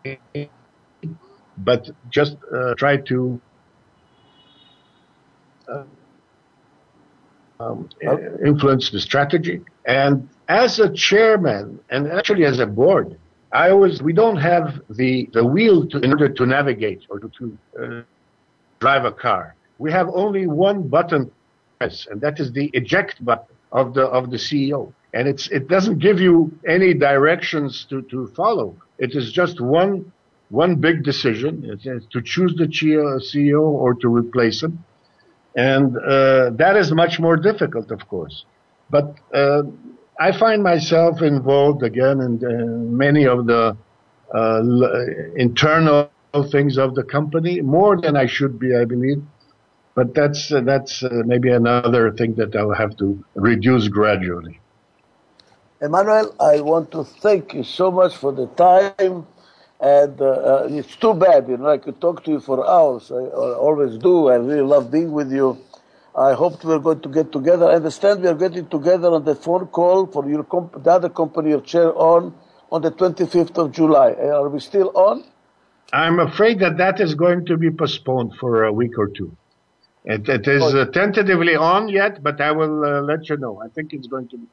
[0.04, 0.50] day
[1.58, 3.40] but just uh, try to
[5.68, 5.84] uh,
[7.60, 7.88] um,
[8.44, 9.60] influence the strategy.
[9.86, 13.18] And as a chairman, and actually as a board,
[13.52, 17.30] I always we don't have the the wheel to, in order to navigate or to,
[17.38, 18.02] to uh,
[18.80, 19.54] drive a car.
[19.78, 21.30] We have only one button
[21.82, 24.92] press, and that is the eject button of the of the CEO.
[25.14, 26.34] And it's it doesn't give you
[26.66, 28.76] any directions to to follow.
[28.98, 30.12] It is just one
[30.50, 32.68] one big decision is to choose the
[33.30, 34.84] CEO or to replace him.
[35.56, 38.44] And uh, that is much more difficult, of course.
[38.90, 39.62] But uh,
[40.20, 43.76] I find myself involved again in, in many of the
[44.34, 44.62] uh,
[45.36, 46.10] internal
[46.50, 49.22] things of the company, more than I should be, I believe.
[49.94, 54.60] But that's uh, that's uh, maybe another thing that I'll have to reduce gradually.
[55.80, 59.26] Emmanuel, I want to thank you so much for the time
[59.82, 63.10] and uh, uh, it's too bad, you know, I could talk to you for hours.
[63.10, 64.28] I, I, always do.
[64.28, 65.58] I really love being with you.
[66.14, 67.66] I hope we're going to get together.
[67.66, 71.08] I understand we are getting together on the phone call for your comp- the other
[71.08, 72.32] company your chair on
[72.70, 74.12] on the 25th of July.
[74.12, 75.24] Uh, are we still on?
[75.92, 79.36] I'm afraid that that is going to be postponed for a week or two.
[80.04, 83.62] It, it is uh, tentatively on yet, but I will uh, let you know.
[83.62, 84.46] I think it's going to be.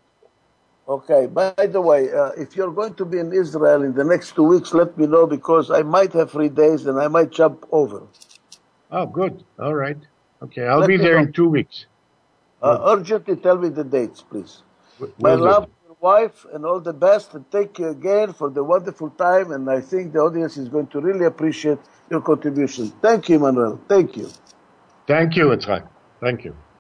[0.88, 1.28] Okay.
[1.28, 4.44] By the way, uh, if you're going to be in Israel in the next two
[4.44, 8.04] weeks, let me know because I might have three days and I might jump over.
[8.92, 9.44] Oh, good.
[9.60, 9.98] All right.
[10.42, 11.24] Okay, I'll let be there know.
[11.24, 11.86] in two weeks.
[12.62, 14.64] Uh, urgently tell me the dates, please.
[15.20, 17.34] My love, your wife, and all the best.
[17.34, 19.52] And thank you again for the wonderful time.
[19.52, 21.80] And I think the audience is going to really appreciate
[22.10, 22.90] your contribution.
[23.02, 23.80] Thank you, Manuel.
[23.88, 24.30] Thank you.
[25.10, 25.90] Thank you, Itzhak.
[26.22, 26.56] Thank you.